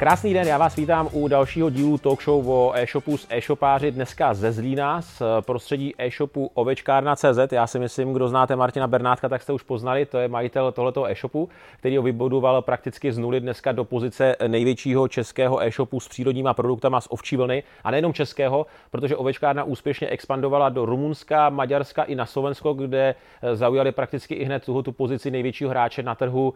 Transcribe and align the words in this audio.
Krásný 0.00 0.34
den, 0.34 0.48
já 0.48 0.58
vás 0.58 0.76
vítám 0.76 1.08
u 1.12 1.28
dalšího 1.28 1.70
dílu 1.70 1.98
talk 1.98 2.22
show 2.22 2.50
o 2.50 2.72
e-shopu 2.74 3.16
s 3.16 3.26
e-shopáři 3.30 3.90
dneska 3.90 4.34
ze 4.34 4.52
Zlína 4.52 5.02
z 5.02 5.22
prostředí 5.40 5.94
e-shopu 5.98 6.50
ovečkárna.cz. 6.54 7.52
Já 7.52 7.66
si 7.66 7.78
myslím, 7.78 8.12
kdo 8.12 8.28
znáte 8.28 8.56
Martina 8.56 8.86
Bernátka, 8.86 9.28
tak 9.28 9.42
jste 9.42 9.52
už 9.52 9.62
poznali, 9.62 10.06
to 10.06 10.18
je 10.18 10.28
majitel 10.28 10.72
tohoto 10.72 11.06
e-shopu, 11.06 11.48
který 11.78 11.96
ho 11.96 12.02
vybudoval 12.02 12.62
prakticky 12.62 13.12
z 13.12 13.18
nuly 13.18 13.40
dneska 13.40 13.72
do 13.72 13.84
pozice 13.84 14.36
největšího 14.46 15.08
českého 15.08 15.62
e-shopu 15.62 16.00
s 16.00 16.08
přírodníma 16.08 16.54
produktama 16.54 17.00
z 17.00 17.08
ovčí 17.10 17.36
vlny 17.36 17.62
a 17.84 17.90
nejenom 17.90 18.12
českého, 18.12 18.66
protože 18.90 19.16
ovečkárna 19.16 19.64
úspěšně 19.64 20.08
expandovala 20.08 20.68
do 20.68 20.86
Rumunska, 20.86 21.48
Maďarska 21.50 22.02
i 22.02 22.14
na 22.14 22.26
Slovensko, 22.26 22.74
kde 22.74 23.14
zaujali 23.52 23.92
prakticky 23.92 24.34
i 24.34 24.44
hned 24.44 24.64
tuto 24.64 24.82
tu 24.82 24.92
pozici 24.92 25.30
největšího 25.30 25.70
hráče 25.70 26.02
na 26.02 26.14
trhu. 26.14 26.54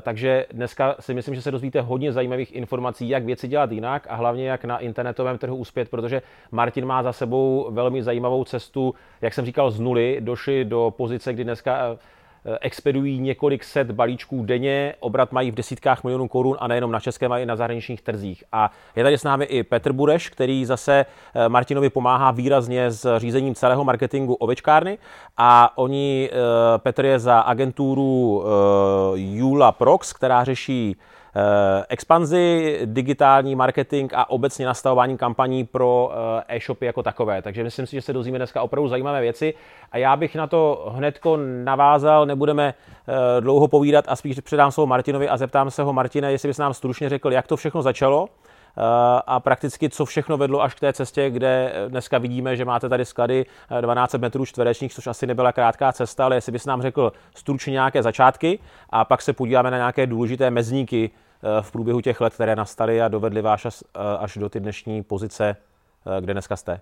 Takže 0.00 0.46
dneska 0.52 0.94
si 1.00 1.14
myslím, 1.14 1.34
že 1.34 1.42
se 1.42 1.50
dozvíte 1.50 1.80
hodně 1.80 2.12
zajímavých 2.12 2.54
informací 2.54 2.85
informací, 2.86 3.08
jak 3.08 3.24
věci 3.24 3.48
dělat 3.48 3.72
jinak 3.72 4.06
a 4.08 4.14
hlavně 4.14 4.48
jak 4.48 4.64
na 4.64 4.78
internetovém 4.78 5.38
trhu 5.38 5.56
uspět, 5.56 5.88
protože 5.88 6.22
Martin 6.52 6.86
má 6.86 7.02
za 7.02 7.12
sebou 7.12 7.68
velmi 7.70 8.02
zajímavou 8.02 8.44
cestu, 8.44 8.94
jak 9.20 9.34
jsem 9.34 9.44
říkal, 9.44 9.70
z 9.70 9.80
nuly 9.80 10.18
došli 10.20 10.64
do 10.64 10.94
pozice, 10.96 11.32
kdy 11.32 11.44
dneska 11.44 11.98
eh, 12.44 12.58
expedují 12.60 13.18
několik 13.18 13.64
set 13.64 13.90
balíčků 13.90 14.44
denně, 14.44 14.94
obrat 15.00 15.32
mají 15.32 15.50
v 15.50 15.54
desítkách 15.54 16.04
milionů 16.04 16.28
korun 16.28 16.56
a 16.60 16.68
nejenom 16.68 16.92
na 16.92 17.00
českém, 17.00 17.32
ale 17.32 17.42
i 17.42 17.46
na 17.46 17.56
zahraničních 17.56 18.02
trzích. 18.02 18.44
A 18.52 18.70
je 18.96 19.02
tady 19.02 19.18
s 19.18 19.24
námi 19.24 19.44
i 19.44 19.62
Petr 19.62 19.92
Bureš, 19.92 20.30
který 20.30 20.64
zase 20.64 21.06
eh, 21.34 21.48
Martinovi 21.48 21.90
pomáhá 21.90 22.30
výrazně 22.30 22.90
s 22.90 23.18
řízením 23.18 23.54
celého 23.54 23.84
marketingu 23.84 24.34
ovečkárny 24.34 24.98
a 25.36 25.78
oni, 25.78 26.30
eh, 26.32 26.36
Petr 26.78 27.04
je 27.04 27.18
za 27.18 27.40
agenturu 27.40 28.44
Jula 29.14 29.72
Prox, 29.72 30.12
která 30.12 30.44
řeší 30.44 30.96
expanzi, 31.88 32.80
digitální 32.84 33.54
marketing 33.54 34.12
a 34.14 34.30
obecně 34.30 34.66
nastavování 34.66 35.18
kampaní 35.18 35.64
pro 35.64 36.12
eh, 36.48 36.56
e-shopy 36.56 36.86
jako 36.86 37.02
takové. 37.02 37.42
Takže 37.42 37.64
myslím 37.64 37.86
si, 37.86 37.96
že 37.96 38.02
se 38.02 38.12
dozvíme 38.12 38.38
dneska 38.38 38.62
opravdu 38.62 38.88
zajímavé 38.88 39.20
věci 39.20 39.54
a 39.92 39.98
já 39.98 40.16
bych 40.16 40.34
na 40.34 40.46
to 40.46 40.92
hnedko 40.94 41.38
navázal, 41.64 42.26
nebudeme 42.26 42.74
eh, 43.08 43.40
dlouho 43.40 43.68
povídat 43.68 44.04
a 44.08 44.16
spíš 44.16 44.40
předám 44.40 44.70
slovo 44.72 44.86
Martinovi 44.86 45.28
a 45.28 45.36
zeptám 45.36 45.70
se 45.70 45.82
ho, 45.82 45.92
Martine, 45.92 46.32
jestli 46.32 46.48
bys 46.48 46.58
nám 46.58 46.74
stručně 46.74 47.08
řekl, 47.08 47.32
jak 47.32 47.46
to 47.46 47.56
všechno 47.56 47.82
začalo, 47.82 48.28
a 49.26 49.40
prakticky 49.40 49.90
co 49.90 50.04
všechno 50.04 50.36
vedlo 50.36 50.62
až 50.62 50.74
k 50.74 50.80
té 50.80 50.92
cestě, 50.92 51.30
kde 51.30 51.72
dneska 51.88 52.18
vidíme, 52.18 52.56
že 52.56 52.64
máte 52.64 52.88
tady 52.88 53.04
sklady 53.04 53.46
12 53.80 54.14
metrů 54.14 54.46
čtverečních, 54.46 54.94
což 54.94 55.06
asi 55.06 55.26
nebyla 55.26 55.52
krátká 55.52 55.92
cesta, 55.92 56.24
ale 56.24 56.36
jestli 56.36 56.52
bys 56.52 56.66
nám 56.66 56.82
řekl 56.82 57.12
stručně 57.34 57.70
nějaké 57.70 58.02
začátky 58.02 58.58
a 58.90 59.04
pak 59.04 59.22
se 59.22 59.32
podíváme 59.32 59.70
na 59.70 59.76
nějaké 59.76 60.06
důležité 60.06 60.50
mezníky 60.50 61.10
Eh, 61.10 61.25
v 61.60 61.72
průběhu 61.72 62.00
těch 62.00 62.20
let, 62.20 62.34
které 62.34 62.56
nastaly 62.56 63.02
a 63.02 63.08
dovedly 63.08 63.42
vás 63.42 63.66
až, 63.66 63.82
eh, 63.82 64.18
až 64.18 64.36
do 64.36 64.48
ty 64.48 64.60
dnešní 64.60 65.02
pozice, 65.02 65.56
eh, 66.06 66.20
kde 66.20 66.32
dneska 66.32 66.56
jste? 66.56 66.80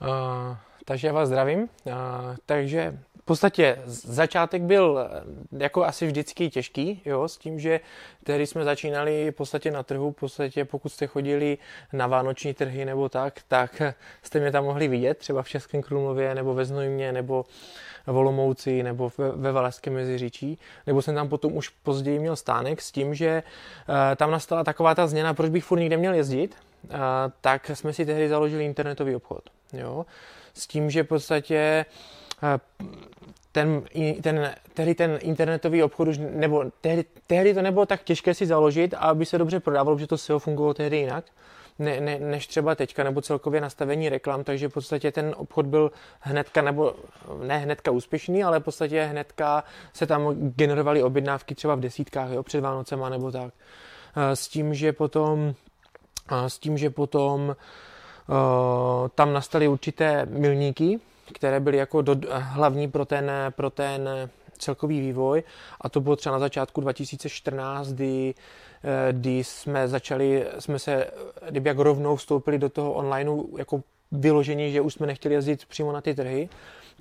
Uh, 0.00 0.56
takže 0.84 1.06
já 1.06 1.12
vás 1.12 1.28
zdravím. 1.28 1.60
Uh, 1.60 1.94
takže 2.46 2.98
podstatě 3.28 3.82
začátek 3.86 4.62
byl 4.62 5.08
jako 5.58 5.84
asi 5.84 6.06
vždycky 6.06 6.50
těžký, 6.50 7.02
jo, 7.04 7.28
s 7.28 7.38
tím, 7.38 7.60
že 7.60 7.80
tehdy 8.24 8.46
jsme 8.46 8.64
začínali 8.64 9.30
v 9.30 9.34
podstatě 9.34 9.70
na 9.70 9.82
trhu, 9.82 10.12
v 10.12 10.14
podstatě 10.14 10.64
pokud 10.64 10.88
jste 10.88 11.06
chodili 11.06 11.58
na 11.92 12.06
vánoční 12.06 12.54
trhy 12.54 12.84
nebo 12.84 13.08
tak, 13.08 13.40
tak 13.48 13.82
jste 14.22 14.40
mě 14.40 14.52
tam 14.52 14.64
mohli 14.64 14.88
vidět, 14.88 15.18
třeba 15.18 15.42
v 15.42 15.48
Českém 15.48 15.82
Krumlově 15.82 16.34
nebo 16.34 16.54
ve 16.54 16.64
Znojmě 16.64 17.12
nebo 17.12 17.44
Volomouci 18.06 18.82
nebo 18.82 19.12
ve, 19.18 19.30
ve 19.32 19.52
Valašském 19.52 19.94
meziříčí, 19.94 20.58
nebo 20.86 21.02
jsem 21.02 21.14
tam 21.14 21.28
potom 21.28 21.56
už 21.56 21.68
později 21.68 22.18
měl 22.18 22.36
stánek 22.36 22.82
s 22.82 22.92
tím, 22.92 23.14
že 23.14 23.42
uh, 23.88 23.94
tam 24.16 24.30
nastala 24.30 24.64
taková 24.64 24.94
ta 24.94 25.06
změna, 25.06 25.34
proč 25.34 25.50
bych 25.50 25.64
furt 25.64 25.78
nikde 25.78 25.96
měl 25.96 26.14
jezdit, 26.14 26.56
tak 27.40 27.70
jsme 27.74 27.92
si 27.92 28.06
tehdy 28.06 28.28
založili 28.28 28.64
internetový 28.64 29.14
obchod. 29.14 29.42
Jo? 29.72 30.06
S 30.54 30.66
tím, 30.66 30.90
že 30.90 31.02
v 31.02 31.06
podstatě 31.06 31.84
ten, 33.52 33.82
ten, 34.22 34.54
tehdy 34.74 34.94
ten 34.94 35.18
internetový 35.22 35.82
obchod 35.82 36.08
už, 36.08 36.18
nebo 36.18 36.64
tehdy, 36.80 37.04
tehdy 37.26 37.54
to 37.54 37.62
nebylo 37.62 37.86
tak 37.86 38.02
těžké 38.02 38.34
si 38.34 38.46
založit, 38.46 38.94
aby 38.98 39.26
se 39.26 39.38
dobře 39.38 39.60
prodávalo, 39.60 39.96
protože 39.96 40.06
to 40.06 40.18
SEO 40.18 40.38
fungovalo 40.38 40.74
tehdy 40.74 40.96
jinak 40.96 41.24
ne, 41.78 42.00
ne, 42.00 42.18
než 42.18 42.46
třeba 42.46 42.74
teďka, 42.74 43.04
nebo 43.04 43.20
celkově 43.20 43.60
nastavení 43.60 44.08
reklam, 44.08 44.44
takže 44.44 44.68
v 44.68 44.72
podstatě 44.72 45.12
ten 45.12 45.34
obchod 45.36 45.66
byl 45.66 45.92
hnedka, 46.20 46.62
nebo 46.62 46.94
ne 47.42 47.58
hnedka 47.58 47.90
úspěšný, 47.90 48.44
ale 48.44 48.60
v 48.60 48.62
podstatě 48.62 49.02
hnedka 49.02 49.64
se 49.92 50.06
tam 50.06 50.34
generovaly 50.34 51.02
objednávky 51.02 51.54
třeba 51.54 51.74
v 51.74 51.80
desítkách, 51.80 52.30
jo, 52.30 52.42
před 52.42 52.60
Vánocema 52.60 53.08
nebo 53.08 53.32
tak. 53.32 53.54
S 54.34 54.48
tím, 54.48 54.74
že 54.74 54.92
potom, 54.92 55.54
s 56.46 56.58
tím, 56.58 56.78
že 56.78 56.90
potom 56.90 57.56
tam 59.14 59.32
nastaly 59.32 59.68
určité 59.68 60.26
milníky, 60.26 61.00
které 61.34 61.60
byly 61.60 61.76
jako 61.76 62.02
do, 62.02 62.16
hlavní 62.30 62.90
pro 62.90 63.04
ten, 63.04 63.30
pro 63.50 63.70
ten 63.70 64.08
celkový 64.58 65.00
vývoj. 65.00 65.42
A 65.80 65.88
to 65.88 66.00
bylo 66.00 66.16
třeba 66.16 66.32
na 66.32 66.38
začátku 66.38 66.80
2014, 66.80 67.88
kdy 67.88 68.34
Eh, 68.84 69.12
kdy 69.12 69.44
jsme 69.44 69.88
začali, 69.88 70.46
jsme 70.58 70.78
se 70.78 71.06
kdyby 71.50 71.68
jak 71.68 71.78
rovnou 71.78 72.16
vstoupili 72.16 72.58
do 72.58 72.68
toho 72.68 72.92
onlineu 72.92 73.56
jako 73.58 73.82
vyložení, 74.12 74.72
že 74.72 74.80
už 74.80 74.94
jsme 74.94 75.06
nechtěli 75.06 75.34
jezdit 75.34 75.64
přímo 75.64 75.92
na 75.92 76.00
ty 76.00 76.14
trhy, 76.14 76.48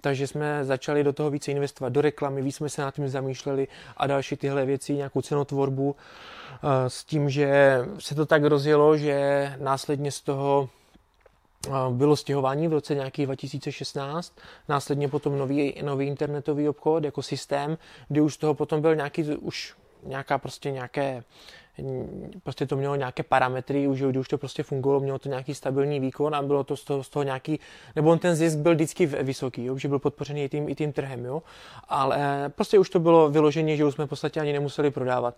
takže 0.01 0.27
jsme 0.27 0.65
začali 0.65 1.03
do 1.03 1.13
toho 1.13 1.29
více 1.29 1.51
investovat 1.51 1.93
do 1.93 2.01
reklamy, 2.01 2.41
víc 2.41 2.55
jsme 2.55 2.69
se 2.69 2.81
nad 2.81 2.95
tím 2.95 3.09
zamýšleli 3.09 3.67
a 3.97 4.07
další 4.07 4.35
tyhle 4.35 4.65
věci, 4.65 4.93
nějakou 4.93 5.21
cenotvorbu 5.21 5.95
eh, 5.95 6.89
s 6.89 7.03
tím, 7.03 7.29
že 7.29 7.79
se 7.99 8.15
to 8.15 8.25
tak 8.25 8.43
rozjelo, 8.43 8.97
že 8.97 9.53
následně 9.59 10.11
z 10.11 10.21
toho 10.21 10.69
eh, 10.69 10.76
bylo 11.89 12.15
stěhování 12.15 12.67
v 12.67 12.73
roce 12.73 12.95
nějaký 12.95 13.25
2016, 13.25 14.37
následně 14.69 15.07
potom 15.09 15.37
nový, 15.37 15.75
nový 15.81 16.07
internetový 16.07 16.69
obchod 16.69 17.03
jako 17.03 17.21
systém, 17.21 17.77
kdy 18.07 18.21
už 18.21 18.37
toho 18.37 18.53
potom 18.53 18.81
byl 18.81 18.95
nějaký 18.95 19.23
už 19.23 19.75
nějaká 20.03 20.37
prostě 20.37 20.71
nějaké 20.71 21.23
prostě 22.43 22.65
to 22.65 22.75
mělo 22.75 22.95
nějaké 22.95 23.23
parametry, 23.23 23.87
už, 23.87 24.01
už 24.01 24.27
to 24.27 24.37
prostě 24.37 24.63
fungovalo, 24.63 25.01
mělo 25.01 25.19
to 25.19 25.29
nějaký 25.29 25.55
stabilní 25.55 25.99
výkon 25.99 26.35
a 26.35 26.41
bylo 26.41 26.63
to 26.63 26.77
z 26.77 26.83
toho, 26.83 27.03
z 27.03 27.09
toho 27.09 27.23
nějaký, 27.23 27.59
nebo 27.95 28.09
on 28.09 28.19
ten 28.19 28.35
zisk 28.35 28.57
byl 28.57 28.75
vždycky 28.75 29.05
vysoký, 29.05 29.65
jo, 29.65 29.77
že 29.77 29.87
byl 29.87 29.99
podpořený 29.99 30.43
i 30.43 30.49
tím, 30.49 30.69
i 30.69 30.75
tím 30.75 30.93
trhem, 30.93 31.25
jo, 31.25 31.43
ale 31.89 32.17
prostě 32.55 32.79
už 32.79 32.89
to 32.89 32.99
bylo 32.99 33.29
vyloženě, 33.29 33.77
že 33.77 33.85
už 33.85 33.93
jsme 33.93 34.05
v 34.05 34.09
podstatě 34.09 34.39
ani 34.39 34.53
nemuseli 34.53 34.91
prodávat. 34.91 35.35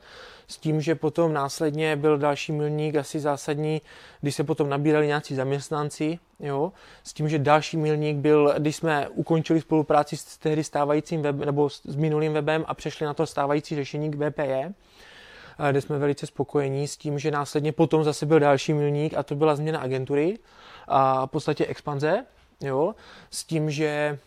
S 0.48 0.58
tím, 0.58 0.82
že 0.82 0.96
potom 0.96 1.34
následně 1.34 1.96
byl 1.96 2.18
další 2.18 2.52
milník 2.52 2.96
asi 2.96 3.20
zásadní, 3.20 3.82
když 4.22 4.36
se 4.36 4.44
potom 4.44 4.70
nabírali 4.70 5.08
nějací 5.08 5.36
zaměstnanci, 5.36 6.20
jo, 6.40 6.72
s 7.04 7.14
tím, 7.14 7.30
že 7.30 7.40
další 7.40 7.78
milník 7.78 8.18
byl, 8.18 8.54
když 8.58 8.76
jsme 8.76 9.10
ukončili 9.10 9.62
spolupráci 9.62 10.18
s 10.18 10.38
tehdy 10.38 10.64
stávajícím 10.64 11.22
webem, 11.22 11.46
nebo 11.46 11.70
s 11.70 11.96
minulým 11.96 12.34
webem 12.34 12.66
a 12.68 12.74
přešli 12.74 13.06
na 13.06 13.14
to 13.14 13.26
stávající 13.26 13.76
řešení 13.76 14.12
k 14.12 14.16
VPE, 14.16 14.74
kde 15.70 15.81
jsme 15.81 15.97
velice 15.97 16.25
spokojení 16.25 16.88
s 16.88 16.97
tím, 16.97 17.20
že 17.20 17.31
následně 17.31 17.72
potom 17.72 18.03
zase 18.03 18.25
byl 18.25 18.40
další 18.40 18.74
milník 18.74 19.14
a 19.18 19.24
to 19.24 19.36
byla 19.36 19.56
změna 19.56 19.80
agentury 19.80 20.40
a 20.88 21.25
v 21.25 21.30
podstatě 21.30 21.66
expanze, 21.66 22.25
jo, 22.62 22.96
s 23.31 23.44
tím, 23.44 23.72
že 23.72 24.20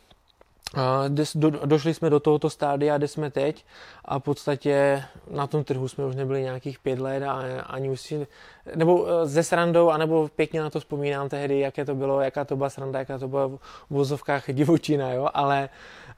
do, 1.34 1.50
došli 1.50 1.94
jsme 1.94 2.10
do 2.10 2.20
tohoto 2.20 2.50
stádia, 2.50 2.98
kde 2.98 3.08
jsme 3.08 3.30
teď 3.30 3.64
a 4.04 4.18
v 4.18 4.22
podstatě 4.22 5.04
na 5.30 5.46
tom 5.46 5.64
trhu 5.64 5.88
jsme 5.88 6.06
už 6.06 6.16
nebyli 6.16 6.42
nějakých 6.42 6.78
pět 6.78 6.98
let 6.98 7.22
a 7.22 7.62
ani 7.66 7.90
už 7.90 8.00
si, 8.00 8.26
nebo 8.74 9.06
ze 9.24 9.42
srandou, 9.42 9.90
anebo 9.90 10.28
pěkně 10.28 10.60
na 10.60 10.70
to 10.70 10.80
vzpomínám 10.80 11.28
tehdy, 11.28 11.60
jaké 11.60 11.84
to 11.84 11.94
bylo, 11.94 12.20
jaká 12.20 12.44
to 12.44 12.56
byla 12.56 12.70
sranda, 12.70 12.98
jaká 12.98 13.18
to 13.18 13.28
byla 13.28 13.46
v 13.48 13.58
vozovkách 13.90 14.44
divočina, 14.52 15.12
jo, 15.12 15.28
ale 15.34 15.68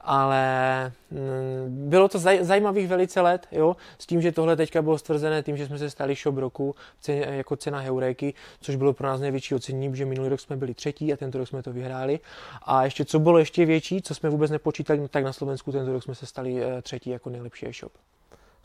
ale 0.05 0.91
mm, 1.11 1.89
bylo 1.89 2.07
to 2.07 2.19
zaj, 2.19 2.39
zajímavých 2.41 2.87
velice 2.87 3.21
let, 3.21 3.47
jo, 3.51 3.75
s 3.99 4.05
tím, 4.05 4.21
že 4.21 4.31
tohle 4.31 4.55
teďka 4.55 4.81
bylo 4.81 4.97
stvrzené 4.97 5.43
tím, 5.43 5.57
že 5.57 5.65
jsme 5.65 5.77
se 5.77 5.89
stali 5.89 6.15
shop 6.15 6.37
roku 6.37 6.75
ceně, 7.01 7.21
jako 7.21 7.55
cena 7.55 7.79
Heuréky, 7.79 8.33
což 8.61 8.75
bylo 8.75 8.93
pro 8.93 9.07
nás 9.07 9.21
největší 9.21 9.55
ocenění, 9.55 9.95
že 9.95 10.05
minulý 10.05 10.29
rok 10.29 10.39
jsme 10.39 10.57
byli 10.57 10.73
třetí 10.73 11.13
a 11.13 11.17
tento 11.17 11.37
rok 11.37 11.47
jsme 11.47 11.63
to 11.63 11.73
vyhráli. 11.73 12.19
A 12.63 12.85
ještě 12.85 13.05
co 13.05 13.19
bylo 13.19 13.37
ještě 13.37 13.65
větší, 13.65 14.01
co 14.01 14.15
jsme 14.15 14.29
vůbec 14.29 14.51
nepočítali, 14.51 15.07
tak 15.07 15.23
na 15.23 15.33
Slovensku 15.33 15.71
tento 15.71 15.93
rok 15.93 16.03
jsme 16.03 16.15
se 16.15 16.25
stali 16.25 16.63
eh, 16.63 16.81
třetí 16.81 17.09
jako 17.09 17.29
nejlepší 17.29 17.67
e-shop. 17.67 17.91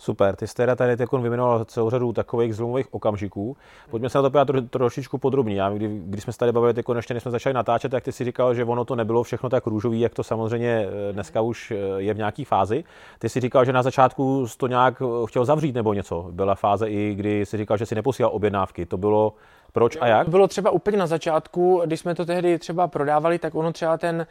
Super, 0.00 0.36
ty 0.36 0.46
jste 0.46 0.76
tady 0.76 0.96
teď 0.96 1.12
vyjmenoval 1.12 1.64
celou 1.64 1.90
řadu 1.90 2.12
takových 2.12 2.54
zlomových 2.54 2.94
okamžiků. 2.94 3.56
Pojďme 3.90 4.08
se 4.08 4.18
na 4.18 4.22
to 4.22 4.30
podívat 4.30 4.44
tro, 4.44 4.62
trošičku 4.62 5.18
podrobně. 5.18 5.54
Já, 5.54 5.70
kdy, 5.70 6.00
když 6.04 6.24
jsme 6.24 6.32
se 6.32 6.38
tady 6.38 6.52
bavili, 6.52 6.74
jako 6.76 6.94
ještě 6.94 7.14
než 7.14 7.22
jsme 7.22 7.30
začali 7.30 7.54
natáčet, 7.54 7.90
tak 7.92 8.04
ty 8.04 8.12
si 8.12 8.24
říkal, 8.24 8.54
že 8.54 8.64
ono 8.64 8.84
to 8.84 8.96
nebylo 8.96 9.22
všechno 9.22 9.48
tak 9.48 9.66
růžový, 9.66 10.00
jak 10.00 10.14
to 10.14 10.22
samozřejmě 10.22 10.88
eh, 10.88 11.12
dneska 11.12 11.40
už 11.40 11.70
eh, 11.70 11.76
je 11.96 12.14
v 12.14 12.16
nějaké 12.16 12.44
fázi. 12.44 12.84
Ty 13.18 13.28
si 13.28 13.40
říkal, 13.40 13.64
že 13.64 13.72
na 13.72 13.82
začátku 13.82 14.46
to 14.56 14.66
nějak 14.66 15.02
eh, 15.02 15.26
chtěl 15.26 15.44
zavřít 15.44 15.74
nebo 15.74 15.94
něco. 15.94 16.28
Byla 16.30 16.54
fáze 16.54 16.90
i, 16.90 17.14
kdy 17.14 17.46
si 17.46 17.56
říkal, 17.56 17.76
že 17.76 17.86
si 17.86 17.94
neposílal 17.94 18.32
objednávky. 18.34 18.86
To 18.86 18.96
bylo 18.96 19.34
Proč 19.72 19.98
a 20.00 20.06
jak? 20.06 20.28
Bylo 20.28 20.48
třeba 20.48 20.70
úplně 20.70 20.96
na 20.96 21.06
začátku, 21.06 21.82
když 21.86 22.00
jsme 22.00 22.14
to 22.14 22.26
tehdy 22.26 22.58
třeba 22.58 22.88
prodávali, 22.88 23.38
tak 23.38 23.54
ono 23.54 23.72
třeba 23.72 23.98
ten, 23.98 24.26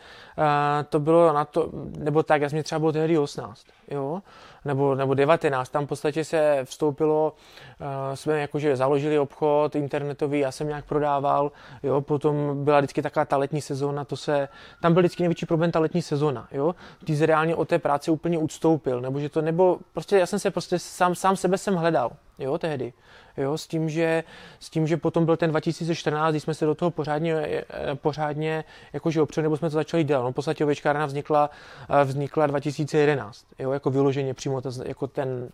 to 0.90 1.00
bylo 1.00 1.34
na 1.34 1.46
to, 1.46 1.70
nebo 1.98 2.24
tak, 2.24 2.42
já 2.42 2.50
jsem 2.50 2.64
třeba 2.64 2.80
bylo 2.80 2.92
tehdy 2.92 3.18
18, 3.18 3.66
jo, 3.92 4.22
nebo, 4.66 4.96
nebo 4.96 5.14
19, 5.14 5.70
tam 5.70 5.86
v 5.86 5.90
podstatě 5.90 6.24
se 6.24 6.60
vstoupilo, 6.64 7.34
uh, 7.80 8.16
jsme 8.16 8.42
jakože 8.42 8.76
založili 8.76 9.20
obchod 9.20 9.76
internetový, 9.76 10.40
já 10.40 10.52
jsem 10.52 10.68
nějak 10.68 10.86
prodával, 10.86 11.52
jo, 11.84 12.02
potom 12.02 12.64
byla 12.64 12.80
vždycky 12.80 13.02
taková 13.02 13.26
ta 13.26 13.38
letní 13.38 13.62
sezóna, 13.62 14.06
to 14.06 14.18
se, 14.18 14.48
tam 14.82 14.94
byl 14.94 15.02
vždycky 15.02 15.24
největší 15.24 15.46
problém 15.46 15.72
ta 15.72 15.80
letní 15.80 16.02
sezóna, 16.02 16.48
jo, 16.52 16.76
ty 17.06 17.16
se 17.16 17.26
reálně 17.26 17.56
od 17.56 17.68
té 17.68 17.80
práce 17.80 18.12
úplně 18.12 18.38
ustoupil, 18.38 19.02
nebo 19.02 19.20
že 19.20 19.30
to, 19.30 19.42
nebo 19.42 19.78
prostě 19.94 20.18
já 20.18 20.26
jsem 20.26 20.40
se 20.40 20.52
prostě 20.52 20.80
sám, 20.80 21.16
sám 21.16 21.36
sebe 21.36 21.58
jsem 21.58 21.76
hledal, 21.76 22.12
jo, 22.40 22.58
tehdy 22.58 22.94
jo, 23.40 23.58
s 23.58 23.68
tím, 23.68 23.90
že, 23.90 24.24
s 24.60 24.70
tím, 24.70 24.88
že 24.88 24.98
potom 24.98 25.26
byl 25.26 25.38
ten 25.38 25.50
2014, 25.50 26.32
kdy 26.32 26.40
jsme 26.40 26.54
se 26.54 26.66
do 26.66 26.76
toho 26.76 26.92
pořádně, 26.92 27.34
eh, 27.34 27.66
pořádně 27.96 28.64
jakože 28.94 29.22
opřeli, 29.22 29.44
nebo 29.44 29.58
jsme 29.58 29.70
to 29.70 29.74
začali 29.74 30.04
dělat. 30.04 30.24
No, 30.24 30.32
v 30.32 30.36
podstatě 30.36 30.64
ovečkárna 30.64 31.06
vznikla, 31.06 31.50
eh, 31.90 32.04
vznikla 32.04 32.48
2011, 32.48 33.46
jo, 33.60 33.72
jako 33.80 33.90
vyloženě 33.90 34.34
přímo 34.34 34.62
ta, 34.62 34.70
jako 34.86 35.08
ten, 35.08 35.50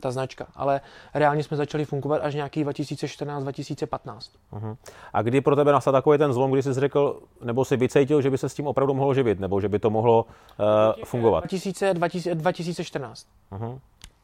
ta 0.00 0.10
značka, 0.10 0.46
ale 0.54 0.80
reálně 1.14 1.42
jsme 1.42 1.56
začali 1.56 1.84
fungovat 1.84 2.22
až 2.22 2.34
nějaký 2.34 2.64
2014-2015. 2.64 4.18
Uh-huh. 4.52 4.76
A 5.12 5.22
kdy 5.22 5.40
pro 5.40 5.56
tebe 5.56 5.72
nastal 5.72 5.92
takový 5.92 6.18
ten 6.18 6.32
zlom, 6.32 6.50
kdy 6.50 6.62
jsi 6.62 6.72
řekl, 6.72 7.20
nebo 7.44 7.64
si 7.64 7.76
vycítil, 7.76 8.22
že 8.22 8.30
by 8.30 8.38
se 8.38 8.48
s 8.48 8.54
tím 8.54 8.66
opravdu 8.66 8.94
mohlo 8.94 9.14
živit, 9.14 9.40
nebo 9.40 9.60
že 9.60 9.68
by 9.68 9.78
to 9.78 9.90
mohlo 9.90 10.24
uh, 10.24 11.04
fungovat? 11.04 11.40
2000, 11.40 11.94
2000, 11.94 12.34
2014. 12.34 13.26
Uh-huh. 13.52 13.78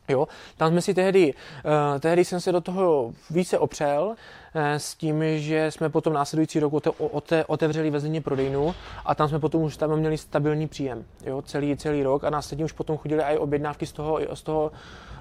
Jo, 0.08 0.28
tam 0.56 0.70
jsme 0.70 0.82
si 0.82 0.94
tehdy, 0.94 1.34
uh, 1.34 2.00
tehdy 2.00 2.24
jsem 2.24 2.40
se 2.40 2.52
do 2.52 2.60
toho 2.60 3.12
více 3.30 3.58
opřel 3.58 4.04
uh, 4.06 4.14
s 4.62 4.94
tím, 4.94 5.22
že 5.36 5.70
jsme 5.70 5.88
potom 5.88 6.12
následující 6.12 6.60
rok 6.60 6.72
ote, 6.72 6.90
ote, 6.90 7.44
otevřeli 7.44 7.90
ve 7.90 8.20
prodejnu 8.20 8.74
a 9.04 9.14
tam 9.14 9.28
jsme 9.28 9.38
potom 9.38 9.62
už 9.62 9.76
tam 9.76 9.96
měli 9.96 10.18
stabilní 10.18 10.68
příjem, 10.68 11.04
jo, 11.26 11.42
celý, 11.42 11.76
celý 11.76 12.02
rok 12.02 12.24
a 12.24 12.30
následně 12.30 12.64
už 12.64 12.72
potom 12.72 12.96
chodili 12.96 13.22
i 13.22 13.38
objednávky 13.38 13.86
z 13.86 13.92
toho, 13.92 14.20
z 14.34 14.42
toho, 14.42 14.72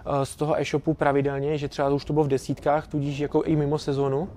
uh, 0.08 0.22
z 0.24 0.36
toho 0.36 0.62
e-shopu 0.62 0.94
pravidelně, 0.94 1.58
že 1.58 1.68
třeba 1.68 1.90
už 1.90 2.06
to 2.06 2.14
bylo 2.14 2.26
v 2.26 2.28
desítkách, 2.28 2.88
tudíž 2.88 3.20
jako 3.20 3.44
i 3.44 3.56
mimo 3.56 3.78
sezonu, 3.78 4.30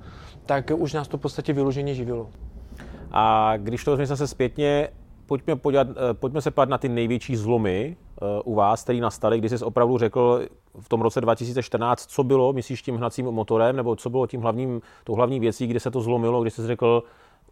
tak 0.47 0.71
už 0.77 0.93
nás 0.93 1.09
to 1.09 1.19
v 1.19 1.21
podstatě 1.21 1.53
vyloženě 1.53 1.95
živilo. 1.95 2.31
A 3.11 3.53
když 3.57 3.85
to 3.85 3.97
vezmeme 3.97 4.17
se 4.17 4.27
zpětně, 4.27 4.89
pojďme, 5.27 5.57
podívat, 5.57 5.87
pojďme 6.13 6.43
se 6.43 6.51
podívat 6.51 6.69
na 6.69 6.79
ty 6.79 6.89
největší 6.89 7.37
zlomy, 7.37 7.97
Eh, 7.97 8.04
u 8.45 8.55
vás, 8.55 8.83
který 8.83 9.01
nastaly, 9.01 9.39
kdy 9.39 9.49
jsi 9.49 9.65
opravdu 9.65 9.99
řekl 9.99 10.47
v 10.81 10.89
tom 10.89 11.01
roce 11.01 11.21
2014, 11.21 12.07
co 12.07 12.25
bylo, 12.25 12.53
myslíš, 12.53 12.83
tím 12.83 12.97
hnacím 12.97 13.27
motorem, 13.27 13.77
nebo 13.77 13.97
co 13.97 14.11
bylo 14.11 14.27
tím 14.27 14.41
hlavním, 14.41 14.81
tou 15.05 15.15
hlavní 15.15 15.41
věcí, 15.41 15.67
kdy 15.67 15.81
se 15.81 15.91
to 15.91 16.01
zlomilo, 16.01 16.43
kdy 16.43 16.51
jsi 16.51 16.67
řekl, 16.67 17.03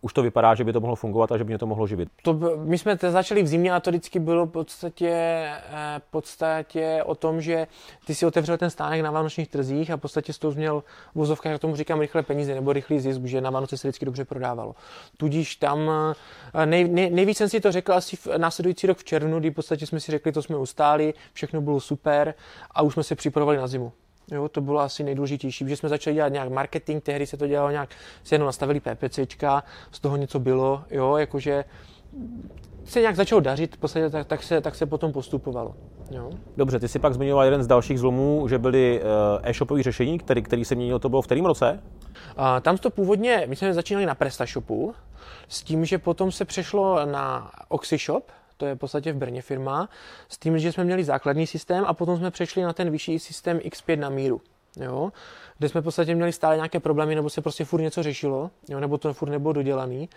už 0.03 0.13
to 0.13 0.23
vypadá, 0.23 0.55
že 0.55 0.65
by 0.65 0.73
to 0.73 0.81
mohlo 0.81 0.97
fungovat 0.97 1.33
a 1.33 1.39
že 1.39 1.45
by 1.45 1.49
mě 1.49 1.59
to 1.59 1.67
mohlo 1.67 1.87
živit. 1.87 2.09
To, 2.23 2.39
my 2.65 2.79
jsme 2.79 2.99
to 2.99 3.11
začali 3.11 3.43
v 3.43 3.47
zimě 3.47 3.73
a 3.73 3.81
to 3.81 3.91
vždycky 3.91 4.19
bylo 4.19 4.47
v 4.47 4.51
podstatě, 4.51 5.11
eh, 5.11 5.99
v 5.99 6.11
podstatě 6.11 7.03
o 7.05 7.15
tom, 7.15 7.41
že 7.41 7.67
ty 8.07 8.15
si 8.15 8.27
otevřel 8.27 8.59
ten 8.59 8.71
stánek 8.71 9.01
na 9.01 9.11
vánočních 9.11 9.49
trzích 9.49 9.91
a 9.91 9.97
v 9.97 10.01
podstatě 10.01 10.33
z 10.33 10.39
toho 10.39 10.55
měl 10.55 10.81
v 10.81 11.15
vozovkách, 11.15 11.59
tomu 11.59 11.77
říkám, 11.77 12.01
rychle 12.01 12.23
peníze 12.23 12.55
nebo 12.55 12.73
rychlý 12.73 13.01
zisk, 13.01 13.21
že 13.25 13.41
na 13.41 13.51
Vánoce 13.51 13.77
se 13.77 13.89
vždycky 13.89 14.05
dobře 14.05 14.25
prodávalo. 14.25 14.75
Tudíž 15.17 15.57
tam 15.57 15.91
eh, 16.55 16.67
nej, 16.67 16.89
nej, 16.89 17.11
nejvíc 17.11 17.39
jsem 17.39 17.49
si 17.49 17.61
to 17.61 17.73
řekl 17.73 17.93
asi 17.93 18.17
v 18.17 18.27
následující 18.37 18.87
rok 18.87 18.99
v 18.99 19.05
červnu, 19.05 19.39
kdy 19.39 19.51
v 19.51 19.55
podstatě 19.55 19.87
jsme 19.87 20.01
si 20.01 20.13
řekli, 20.13 20.33
to 20.33 20.43
jsme 20.43 20.57
ustáli, 20.57 21.15
všechno 21.33 21.61
bylo 21.61 21.81
super 21.81 22.35
a 22.71 22.83
už 22.83 22.93
jsme 22.93 23.03
se 23.03 23.15
připravovali 23.15 23.59
na 23.59 23.67
zimu. 23.67 23.93
Jo, 24.31 24.49
to 24.49 24.61
bylo 24.61 24.81
asi 24.81 25.05
nejdůležitější, 25.05 25.69
že 25.69 25.77
jsme 25.77 25.89
začali 25.89 26.15
dělat 26.15 26.29
nějak 26.29 26.49
marketing, 26.49 27.03
tehdy 27.03 27.27
se 27.27 27.37
to 27.37 27.47
dělalo 27.47 27.71
nějak, 27.71 27.91
se 28.25 28.35
jenom 28.35 28.47
nastavili 28.47 28.81
PPCčka, 28.81 29.63
z 29.93 30.01
toho 30.01 30.17
něco 30.17 30.39
bylo, 30.39 30.85
jo, 30.91 31.17
jakože 31.17 31.65
se 32.85 33.01
nějak 33.01 33.17
začalo 33.17 33.41
dařit, 33.41 33.77
podstatě, 33.77 34.11
tak, 34.11 34.27
tak, 34.27 34.43
se, 34.43 34.61
tak 34.61 34.75
se 34.75 34.87
potom 34.87 35.13
postupovalo. 35.13 35.75
Jo. 36.11 36.31
Dobře, 36.57 36.79
ty 36.79 36.89
si 36.89 36.99
pak 36.99 37.15
zmiňoval 37.15 37.45
jeden 37.45 37.63
z 37.63 37.67
dalších 37.67 37.99
zlomů, 37.99 38.49
že 38.49 38.59
byly 38.59 39.01
uh, 39.01 39.49
e-shopové 39.49 39.83
řešení, 39.83 40.19
který, 40.19 40.43
který 40.43 40.65
se 40.65 40.75
měnilo, 40.75 40.99
to 40.99 41.09
bylo 41.09 41.23
v 41.23 41.27
kterém 41.27 41.45
roce? 41.45 41.81
Uh, 42.39 42.45
tam 42.61 42.79
to 42.79 42.91
původně, 42.91 43.45
my 43.49 43.57
jsme 43.57 43.75
začínali 43.75 44.07
na 44.07 44.15
PrestaShopu, 44.15 44.95
s 45.49 45.63
tím, 45.63 45.85
že 45.85 45.99
potom 45.99 46.33
se 46.33 46.45
přešlo 46.45 47.07
na 47.07 47.51
OxyShop, 47.69 48.31
to 48.57 48.67
je 48.67 48.75
v 48.75 48.79
podstatě 48.79 49.13
v 49.13 49.17
Brně 49.17 49.43
firma, 49.43 49.89
s 50.29 50.39
tím, 50.39 50.59
že 50.59 50.73
jsme 50.73 50.85
měli 50.85 51.05
základní 51.05 51.47
systém 51.47 51.85
a 51.85 51.95
potom 51.95 52.17
jsme 52.17 52.31
přešli 52.31 52.63
na 52.63 52.73
ten 52.73 52.91
vyšší 52.91 53.19
systém 53.19 53.59
X5 53.59 53.99
na 53.99 54.09
míru. 54.09 54.41
Jo? 54.77 55.13
Kde 55.63 55.69
jsme 55.69 55.81
v 55.81 55.85
podstatě 55.85 56.15
měli 56.15 56.33
stále 56.33 56.57
nějaké 56.57 56.81
problémy, 56.81 57.15
nebo 57.15 57.31
se 57.31 57.41
prostě 57.41 57.65
furt 57.65 57.81
něco 57.81 58.03
řešilo, 58.03 58.51
jo, 58.69 58.81
nebo 58.81 58.99
to 58.99 59.15
furt 59.15 59.31
nebylo 59.31 59.53
dodělaný, 59.53 60.09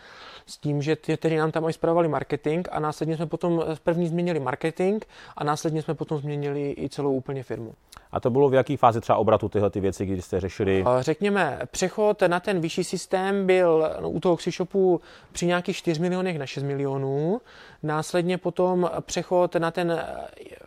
s 0.46 0.58
tím, 0.58 0.82
že 0.82 0.96
ty, 0.96 1.18
tedy 1.18 1.38
nám 1.38 1.52
tam 1.52 1.70
i 1.70 1.74
zpravovali 1.74 2.08
marketing 2.08 2.68
a 2.72 2.80
následně 2.80 3.16
jsme 3.16 3.26
potom 3.26 3.64
první 3.84 4.08
změnili 4.08 4.40
marketing 4.40 5.04
a 5.38 5.44
následně 5.44 5.82
jsme 5.82 5.94
potom 5.94 6.20
změnili 6.20 6.76
i 6.78 6.90
celou 6.90 7.14
úplně 7.14 7.44
firmu. 7.44 7.74
A 8.12 8.20
to 8.20 8.30
bylo 8.30 8.50
v 8.50 8.54
jaké 8.54 8.78
fázi 8.78 9.02
třeba 9.02 9.18
obratu 9.18 9.50
tyhle 9.50 9.70
ty 9.70 9.80
věci, 9.80 10.06
kdy 10.06 10.22
jste 10.22 10.40
řešili? 10.40 10.86
Řekněme, 11.00 11.60
přechod 11.72 12.22
na 12.28 12.40
ten 12.40 12.60
vyšší 12.60 12.84
systém 12.84 13.48
byl 13.48 13.90
no, 14.02 14.10
u 14.10 14.20
toho 14.20 14.36
Xishopu 14.36 15.02
při 15.32 15.46
nějakých 15.46 15.78
4 15.78 16.02
milionech 16.02 16.40
na 16.40 16.46
6 16.46 16.64
milionů. 16.64 17.42
Následně 17.84 18.38
potom 18.38 18.90
přechod 19.02 19.56
na 19.56 19.72
ten 19.72 20.06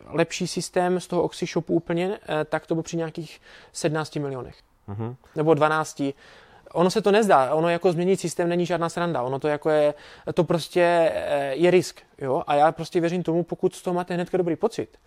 lepší 0.05 0.47
systém 0.47 0.99
z 0.99 1.07
toho 1.07 1.23
Oxyshopu 1.23 1.73
úplně, 1.73 2.19
eh, 2.29 2.45
tak 2.45 2.67
to 2.67 2.75
bylo 2.75 2.83
při 2.83 2.97
nějakých 2.97 3.41
17 3.73 4.19
milionech. 4.19 4.55
Uh-huh. 4.89 5.15
Nebo 5.35 5.53
12. 5.53 6.01
Ono 6.73 6.89
se 6.89 7.01
to 7.01 7.11
nezdá, 7.11 7.53
ono 7.53 7.69
jako 7.69 7.91
změnit 7.91 8.19
systém 8.19 8.49
není 8.49 8.65
žádná 8.65 8.89
sranda, 8.89 9.21
ono 9.21 9.39
to 9.39 9.47
jako 9.47 9.69
je, 9.69 9.93
to 10.33 10.43
prostě 10.43 11.11
eh, 11.13 11.55
je 11.55 11.71
risk, 11.71 12.01
jo, 12.17 12.43
a 12.47 12.55
já 12.55 12.71
prostě 12.71 12.99
věřím 12.99 13.23
tomu, 13.23 13.43
pokud 13.43 13.75
z 13.75 13.81
toho 13.81 13.93
máte 13.93 14.13
hned 14.13 14.31
dobrý 14.31 14.55
pocit, 14.55 14.97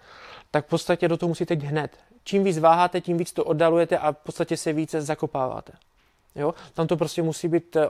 tak 0.50 0.66
v 0.66 0.68
podstatě 0.68 1.08
do 1.08 1.16
toho 1.16 1.28
musíte 1.28 1.54
jít 1.54 1.62
hned. 1.62 1.96
Čím 2.24 2.44
víc 2.44 2.58
váháte, 2.58 3.00
tím 3.00 3.18
víc 3.18 3.32
to 3.32 3.44
oddalujete 3.44 3.98
a 3.98 4.12
v 4.12 4.16
podstatě 4.16 4.56
se 4.56 4.72
více 4.72 5.02
zakopáváte. 5.02 5.72
Jo? 6.34 6.54
Tam 6.74 6.86
to 6.86 6.96
prostě 6.96 7.22
musí 7.22 7.48
být, 7.48 7.76
eh, 7.76 7.88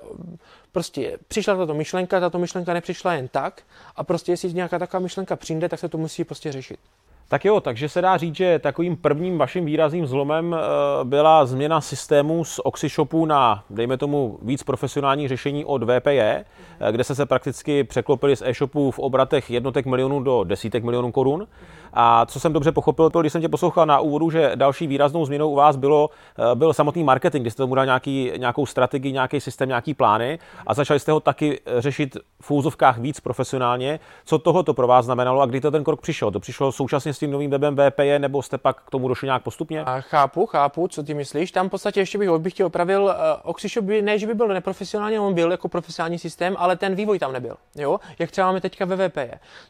prostě 0.73 1.19
přišla 1.29 1.57
tato 1.57 1.75
myšlenka, 1.75 2.21
tato 2.21 2.39
myšlenka 2.39 2.75
nepřišla 2.75 3.15
jen 3.15 3.29
tak 3.29 3.63
a 3.97 4.05
prostě 4.05 4.33
jestli 4.33 4.55
nějaká 4.55 4.79
taková 4.79 5.01
myšlenka 5.01 5.37
přijde, 5.37 5.69
tak 5.69 5.81
se 5.81 5.89
to 5.89 5.99
musí 5.99 6.25
prostě 6.25 6.53
řešit. 6.53 6.81
Tak 7.29 7.45
jo, 7.45 7.61
takže 7.61 7.89
se 7.89 8.01
dá 8.01 8.17
říct, 8.17 8.35
že 8.35 8.59
takovým 8.59 8.97
prvním 8.97 9.39
vaším 9.39 9.65
výrazným 9.65 10.07
zlomem 10.07 10.55
eh, 10.55 11.05
byla 11.05 11.47
změna 11.47 11.81
systému 11.81 12.45
z 12.45 12.61
OxyShopu 12.65 13.27
na, 13.27 13.65
dejme 13.71 13.97
tomu, 13.97 14.39
víc 14.43 14.63
profesionální 14.63 15.29
řešení 15.29 15.65
od 15.65 15.83
VPE, 15.83 16.45
eh, 16.81 16.93
kde 16.93 17.05
se 17.05 17.15
se 17.15 17.27
prakticky 17.27 17.85
překlopili 17.85 18.37
z 18.37 18.43
e-shopu 18.43 18.91
v 18.91 18.99
obratech 18.99 19.51
jednotek 19.51 19.87
milionů 19.87 20.23
do 20.23 20.45
desítek 20.45 20.85
milionů 20.85 21.13
korun. 21.13 21.47
A 21.93 22.27
co 22.27 22.41
jsem 22.41 22.53
dobře 22.53 22.73
pochopil, 22.73 23.11
to, 23.11 23.21
když 23.21 23.33
jsem 23.33 23.43
tě 23.43 23.49
poslouchal 23.49 23.87
na 23.87 24.01
úvodu, 24.01 24.31
že 24.31 24.53
další 24.55 24.87
výraznou 24.87 25.25
změnou 25.25 25.51
u 25.51 25.55
vás 25.55 25.77
bylo, 25.77 26.11
eh, 26.39 26.55
byl 26.55 26.73
samotný 26.73 27.05
marketing, 27.05 27.43
kdy 27.43 27.51
jste 27.51 27.63
tomu 27.63 27.75
dal 27.75 27.85
nějaký, 27.85 28.33
nějakou 28.37 28.67
strategii, 28.67 29.13
nějaký 29.13 29.41
systém, 29.41 29.69
nějaký 29.69 29.95
plány 29.95 30.39
a 30.67 30.75
začali 30.75 31.01
jste 31.01 31.13
ho 31.13 31.21
taky 31.21 31.61
řešit 31.79 32.17
v 32.41 32.51
úzovkách 32.51 32.99
víc 32.99 33.21
profesionálně. 33.21 34.01
Co 34.25 34.39
toho 34.39 34.63
to 34.63 34.75
pro 34.75 34.87
vás 34.87 35.05
znamenalo 35.05 35.41
a 35.41 35.47
kdy 35.47 35.61
to 35.61 35.71
ten 35.71 35.85
krok 35.85 36.01
přišel? 36.01 36.31
To 36.31 36.41
přišlo 36.41 36.73
současně 36.73 37.15
s 37.15 37.19
tím 37.19 37.31
novým 37.31 37.51
webem 37.51 37.77
VPE, 37.77 38.19
nebo 38.19 38.43
jste 38.43 38.59
pak 38.59 38.83
k 38.83 38.91
tomu 38.91 39.09
došli 39.09 39.27
nějak 39.27 39.43
postupně? 39.43 39.85
A 39.85 40.01
chápu, 40.01 40.47
chápu, 40.47 40.89
co 40.89 41.03
ty 41.03 41.15
myslíš. 41.15 41.53
Tam 41.53 41.69
v 41.69 41.71
podstatě 41.71 42.01
ještě 42.01 42.19
bych, 42.19 42.31
bych 42.31 42.55
tě 42.55 42.65
opravil, 42.65 43.03
uh, 43.03 43.11
Oxyshop 43.43 43.85
by, 43.85 44.03
ne, 44.03 44.19
že 44.19 44.27
by 44.27 44.35
byl 44.35 44.49
neprofesionální, 44.49 45.19
on 45.19 45.35
byl 45.35 45.51
jako 45.51 45.69
profesionální 45.69 46.19
systém, 46.19 46.57
ale 46.59 46.77
ten 46.77 46.95
vývoj 46.95 47.19
tam 47.19 47.33
nebyl. 47.33 47.55
Jo? 47.77 48.01
Jak 48.19 48.31
třeba 48.31 48.47
máme 48.47 48.61
teďka 48.61 48.85
ve. 48.85 49.13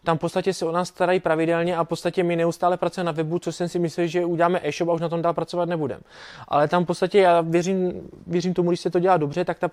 Tam 0.04 0.16
v 0.16 0.20
podstatě 0.20 0.54
se 0.54 0.66
o 0.66 0.72
nás 0.72 0.88
starají 0.88 1.20
pravidelně 1.20 1.76
a 1.76 1.84
v 1.84 1.88
podstatě 1.88 2.11
my 2.18 2.36
neustále 2.36 2.76
pracujeme 2.76 3.06
na 3.06 3.12
webu, 3.12 3.38
co 3.38 3.52
jsem 3.52 3.68
si 3.68 3.78
myslel, 3.78 4.06
že 4.06 4.24
uděláme 4.24 4.60
e-shop 4.62 4.88
a 4.88 4.92
už 4.92 5.00
na 5.00 5.08
tom 5.08 5.22
dál 5.22 5.34
pracovat 5.34 5.68
nebudem. 5.68 6.00
Ale 6.48 6.68
tam 6.68 6.84
v 6.84 6.86
podstatě 6.86 7.18
já 7.18 7.40
věřím, 7.40 8.08
věřím 8.26 8.54
tomu, 8.54 8.70
když 8.70 8.80
se 8.80 8.90
to 8.90 8.98
dělá 8.98 9.16
dobře, 9.16 9.44
tak 9.44 9.58
ta, 9.58 9.70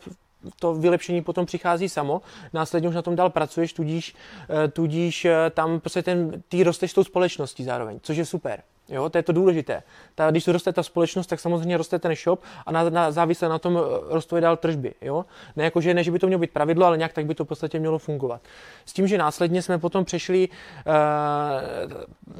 to 0.60 0.74
vylepšení 0.74 1.22
potom 1.22 1.46
přichází 1.46 1.89
samo. 1.89 2.22
Následně 2.53 2.89
už 2.89 2.96
na 2.96 3.01
tom 3.01 3.15
dál 3.15 3.29
pracuješ, 3.29 3.74
tudíž, 3.74 4.15
eh, 4.50 4.67
tudíž 4.67 5.25
eh, 5.25 5.50
tam 5.50 5.79
prostě 5.79 6.03
ten, 6.03 6.43
ty 6.48 6.63
rosteš 6.63 6.93
tou 6.93 7.03
společností 7.03 7.63
zároveň, 7.63 8.00
což 8.01 8.17
je 8.17 8.25
super. 8.25 8.62
Jo, 8.89 9.10
to 9.10 9.17
je 9.17 9.24
to 9.24 9.34
důležité. 9.34 9.84
Ta, 10.15 10.31
když 10.31 10.48
roste 10.48 10.74
ta 10.74 10.84
společnost, 10.84 11.27
tak 11.27 11.39
samozřejmě 11.39 11.77
roste 11.77 12.00
ten 12.00 12.15
shop 12.15 12.41
a 12.65 12.72
na, 12.72 12.89
na, 12.89 13.12
závisle 13.12 13.50
na 13.50 13.60
tom 13.60 13.77
eh, 13.77 14.13
rostou 14.13 14.39
dál 14.39 14.58
tržby. 14.58 14.93
Jo? 15.01 15.25
Ne 15.55 15.63
jako, 15.63 15.81
že, 15.81 15.93
ne, 15.93 16.03
že 16.03 16.12
by 16.12 16.19
to 16.19 16.27
mělo 16.27 16.39
být 16.39 16.51
pravidlo, 16.51 16.86
ale 16.86 16.98
nějak 16.98 17.13
tak 17.13 17.25
by 17.25 17.36
to 17.36 17.46
v 17.46 17.48
podstatě 17.48 17.79
mělo 17.79 18.00
fungovat. 18.00 18.41
S 18.86 18.93
tím, 18.93 19.08
že 19.08 19.17
následně 19.17 19.62
jsme 19.62 19.77
potom 19.77 20.05
přešli, 20.05 20.50
uh, 20.50 20.93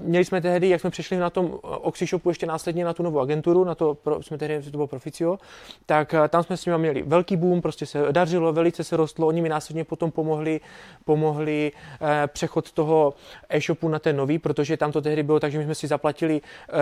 měli 0.02 0.26
jsme 0.26 0.42
tehdy, 0.42 0.70
jak 0.70 0.82
jsme 0.82 0.90
přešli 0.90 1.18
na 1.18 1.30
tom 1.30 1.60
Oxyshopu 1.62 2.30
ještě 2.30 2.46
následně 2.46 2.86
na 2.86 2.94
tu 2.94 3.04
novou 3.04 3.20
agenturu, 3.20 3.64
na 3.64 3.76
to, 3.76 3.96
pro, 3.96 4.24
jsme 4.24 4.38
tehdy, 4.38 4.64
to 4.64 4.78
bylo 4.78 4.88
Proficio, 4.88 5.38
tak 5.86 6.14
uh, 6.14 6.28
tam 6.28 6.44
jsme 6.44 6.58
s 6.58 6.66
nimi 6.66 6.78
měli 6.78 7.02
velký 7.02 7.36
boom, 7.36 7.62
prostě 7.62 7.86
se 7.86 8.06
dařilo, 8.12 8.54
velice 8.54 8.84
se 8.84 8.98
rostlo, 8.98 9.28
oni 9.28 9.42
mi 9.42 9.50
následně 9.50 9.84
potom 9.84 10.12
pomohli, 10.12 10.62
pomohli 11.06 11.72
uh, 12.02 12.08
přechod 12.28 12.72
toho 12.72 13.14
e-shopu 13.50 13.90
na 13.90 14.00
ten 14.00 14.18
nový, 14.18 14.40
protože 14.40 14.78
tam 14.78 14.92
to 14.92 15.02
tehdy 15.02 15.24
bylo 15.24 15.40
tak, 15.40 15.52
že 15.52 15.58
my 15.58 15.64
jsme 15.64 15.76
si 15.76 15.88
zaplatili 15.88 16.39
uh, 16.42 16.78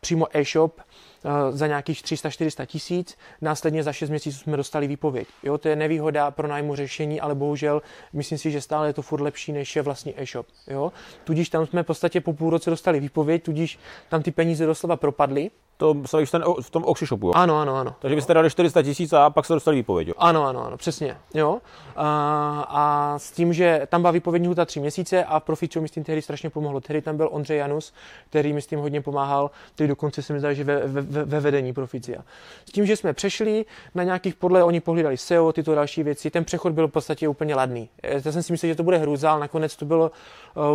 přímo 0.00 0.26
e-shop 0.36 0.80
uh, 0.80 1.30
za 1.50 1.66
nějakých 1.66 2.02
300-400 2.02 2.66
tisíc, 2.66 3.18
následně 3.40 3.82
za 3.82 3.92
6 3.92 4.10
měsíců 4.10 4.38
jsme 4.38 4.56
dostali 4.56 4.86
výpověď. 4.86 5.28
Jo, 5.42 5.58
to 5.58 5.68
je 5.68 5.76
nevýhoda 5.76 6.30
pro 6.30 6.48
nájmu 6.48 6.74
řešení, 6.74 7.20
ale 7.20 7.34
bohužel 7.34 7.82
myslím 8.12 8.38
si, 8.38 8.50
že 8.50 8.60
stále 8.60 8.86
je 8.86 8.92
to 8.92 9.02
furt 9.02 9.20
lepší 9.20 9.52
než 9.52 9.76
je 9.76 9.82
vlastní 9.82 10.20
e-shop. 10.20 10.46
Jo? 10.66 10.92
Tudíž 11.24 11.48
tam 11.48 11.66
jsme 11.66 11.82
v 11.82 11.86
podstatě 11.86 12.20
po 12.20 12.32
půl 12.32 12.50
roce 12.50 12.70
dostali 12.70 13.00
výpověď, 13.00 13.42
tudíž 13.42 13.78
tam 14.08 14.22
ty 14.22 14.30
peníze 14.30 14.66
doslova 14.66 14.96
propadly, 14.96 15.50
to 15.78 15.96
stavíš 16.06 16.30
ten, 16.30 16.44
v 16.60 16.70
tom 16.70 16.84
auction 16.84 17.06
shopu, 17.06 17.26
jo? 17.26 17.32
Ano, 17.36 17.58
ano, 17.58 17.76
ano. 17.76 17.94
Takže 17.98 18.16
byste 18.16 18.34
dali 18.34 18.50
400 18.50 18.82
tisíc 18.82 19.12
a 19.12 19.30
pak 19.30 19.46
se 19.46 19.52
dostali 19.52 19.76
výpověď, 19.76 20.08
jo? 20.08 20.14
Ano, 20.18 20.46
ano, 20.46 20.66
ano, 20.66 20.76
přesně, 20.76 21.16
jo. 21.34 21.58
A, 21.96 22.66
a 22.68 23.14
s 23.18 23.32
tím, 23.32 23.52
že 23.52 23.86
tam 23.88 24.00
byla 24.00 24.10
výpovědní 24.10 24.48
huta 24.48 24.64
tři 24.64 24.80
měsíce 24.80 25.24
a 25.24 25.40
Profičo 25.40 25.80
mi 25.80 25.88
s 25.88 25.90
tím 25.90 26.04
tehdy 26.04 26.22
strašně 26.22 26.50
pomohlo. 26.50 26.80
Tehdy 26.80 27.02
tam 27.02 27.16
byl 27.16 27.28
Ondřej 27.32 27.58
Janus, 27.58 27.92
který 28.30 28.52
mi 28.52 28.62
s 28.62 28.66
tím 28.66 28.78
hodně 28.78 29.00
pomáhal, 29.00 29.50
který 29.74 29.88
dokonce 29.88 30.22
se 30.22 30.32
mi 30.32 30.38
zdá, 30.40 30.52
že 30.52 30.64
ve, 30.64 30.86
ve, 30.86 31.24
ve 31.24 31.40
vedení 31.40 31.72
Proficia. 31.72 32.22
S 32.68 32.72
tím, 32.72 32.86
že 32.86 32.96
jsme 32.96 33.12
přešli 33.12 33.64
na 33.94 34.02
nějakých 34.02 34.34
podle, 34.34 34.64
oni 34.64 34.80
pohlídali 34.80 35.16
SEO, 35.16 35.52
tyto 35.52 35.74
další 35.74 36.02
věci, 36.02 36.30
ten 36.30 36.44
přechod 36.44 36.72
byl 36.72 36.88
v 36.88 36.90
podstatě 36.90 37.28
úplně 37.28 37.54
ladný. 37.54 37.88
Já 38.02 38.32
jsem 38.32 38.42
si 38.42 38.52
myslel, 38.52 38.68
že 38.68 38.74
to 38.74 38.82
bude 38.82 38.98
hrůza, 38.98 39.30
ale 39.30 39.40
nakonec 39.40 39.76
to 39.76 39.84
bylo, 39.84 40.10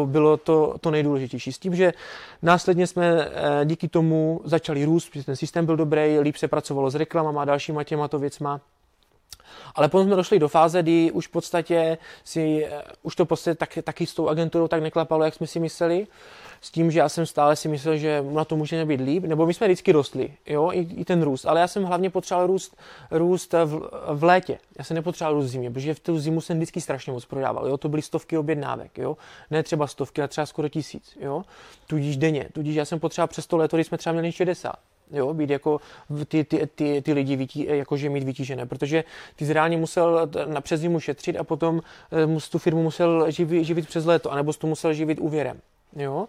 bylo 0.05 0.37
to, 0.37 0.75
to 0.81 0.91
nejdůležitější. 0.91 1.53
S 1.53 1.59
tím, 1.59 1.75
že 1.75 1.93
následně 2.41 2.87
jsme 2.87 3.05
eh, 3.07 3.65
díky 3.65 3.87
tomu 3.87 4.41
začali 4.43 4.85
růst, 4.85 5.09
protože 5.09 5.25
ten 5.25 5.35
systém 5.35 5.65
byl 5.65 5.77
dobrý, 5.77 6.19
líp 6.19 6.35
se 6.35 6.47
pracovalo 6.47 6.89
s 6.89 6.95
reklamama 6.95 7.41
a 7.41 7.45
dalšíma 7.45 7.83
těmato 7.83 8.19
věcma. 8.19 8.61
Ale 9.75 9.89
potom 9.89 10.07
jsme 10.07 10.15
došli 10.15 10.39
do 10.39 10.47
fáze, 10.47 10.83
kdy 10.83 11.11
už 11.11 11.27
v 11.27 11.31
podstatě 11.31 11.97
si, 12.23 12.65
eh, 12.65 12.83
už 13.03 13.15
to 13.15 13.25
prostě 13.25 13.55
tak, 13.55 13.77
taky 13.83 14.05
s 14.05 14.13
tou 14.13 14.29
agenturou 14.29 14.67
tak 14.67 14.81
neklapalo, 14.81 15.23
jak 15.23 15.33
jsme 15.33 15.47
si 15.47 15.59
mysleli. 15.59 16.07
S 16.61 16.71
tím, 16.71 16.91
že 16.91 16.99
já 16.99 17.09
jsem 17.09 17.25
stále 17.25 17.55
si 17.55 17.67
myslel, 17.67 17.97
že 17.97 18.23
na 18.31 18.45
to 18.45 18.55
může 18.55 18.85
být 18.85 19.01
líp, 19.01 19.23
nebo 19.23 19.45
my 19.45 19.53
jsme 19.53 19.67
vždycky 19.67 19.91
rostli, 19.91 20.33
jo, 20.45 20.69
i, 20.73 20.79
i 20.79 21.05
ten 21.05 21.21
růst. 21.21 21.45
Ale 21.45 21.59
já 21.59 21.67
jsem 21.67 21.83
hlavně 21.83 22.09
potřeboval 22.09 22.47
růst, 22.47 22.77
růst 23.11 23.53
v, 23.53 23.89
v 24.13 24.23
létě. 24.23 24.59
Já 24.77 24.83
jsem 24.83 24.95
nepotřeboval 24.95 25.33
růst 25.33 25.45
v 25.45 25.49
zimě, 25.49 25.71
protože 25.71 25.93
v 25.93 25.99
tu 25.99 26.19
zimu 26.19 26.41
jsem 26.41 26.57
vždycky 26.57 26.81
strašně 26.81 27.13
moc 27.13 27.25
prodával, 27.25 27.67
jo. 27.67 27.77
To 27.77 27.89
byly 27.89 28.01
stovky 28.01 28.37
objednávek, 28.37 28.97
jo. 28.97 29.17
Ne 29.51 29.63
třeba 29.63 29.87
stovky, 29.87 30.21
ale 30.21 30.27
třeba 30.27 30.45
skoro 30.45 30.69
tisíc, 30.69 31.17
jo. 31.19 31.43
Tudíž 31.87 32.17
denně. 32.17 32.49
Tudíž 32.53 32.75
já 32.75 32.85
jsem 32.85 32.99
potřeboval 32.99 33.27
přes 33.27 33.47
to 33.47 33.57
léto, 33.57 33.77
kdy 33.77 33.83
jsme 33.83 33.97
třeba 33.97 34.13
měli 34.13 34.31
60 34.31 34.73
jo, 35.13 35.33
být 35.33 35.49
jako 35.49 35.81
ty, 36.27 36.43
ty, 36.43 36.67
ty, 36.75 37.01
ty 37.01 37.13
lidi 37.13 37.35
vytí, 37.35 37.65
jakože 37.69 38.09
mít 38.09 38.23
vytížené, 38.23 38.65
protože 38.65 39.03
ty 39.35 39.45
jsi 39.45 39.53
reálně 39.53 39.77
musel 39.77 40.29
na 40.45 40.61
přes 40.61 40.81
zimu 40.81 40.99
šetřit 40.99 41.37
a 41.37 41.43
potom 41.43 41.81
eh, 42.11 42.49
tu 42.51 42.59
firmu 42.59 42.83
musel 42.83 43.31
živit, 43.31 43.63
živit 43.63 43.87
přes 43.87 44.05
léto, 44.05 44.31
anebo 44.31 44.53
to 44.53 44.67
musel 44.67 44.93
živit 44.93 45.19
úvěrem, 45.19 45.61
jo. 45.95 46.27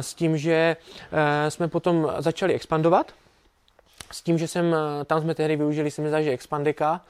S 0.00 0.14
tím, 0.14 0.38
že 0.38 0.76
eh, 1.12 1.50
jsme 1.50 1.68
potom 1.68 2.12
začali 2.18 2.54
expandovat, 2.54 3.12
s 4.12 4.22
tím, 4.22 4.38
že 4.38 4.48
jsem, 4.48 4.74
eh, 4.74 5.04
tam 5.04 5.20
jsme 5.20 5.34
tehdy 5.34 5.56
využili, 5.56 5.90
se 5.90 6.02
mi 6.02 6.24
že 6.24 6.30
Expandeka, 6.30 7.00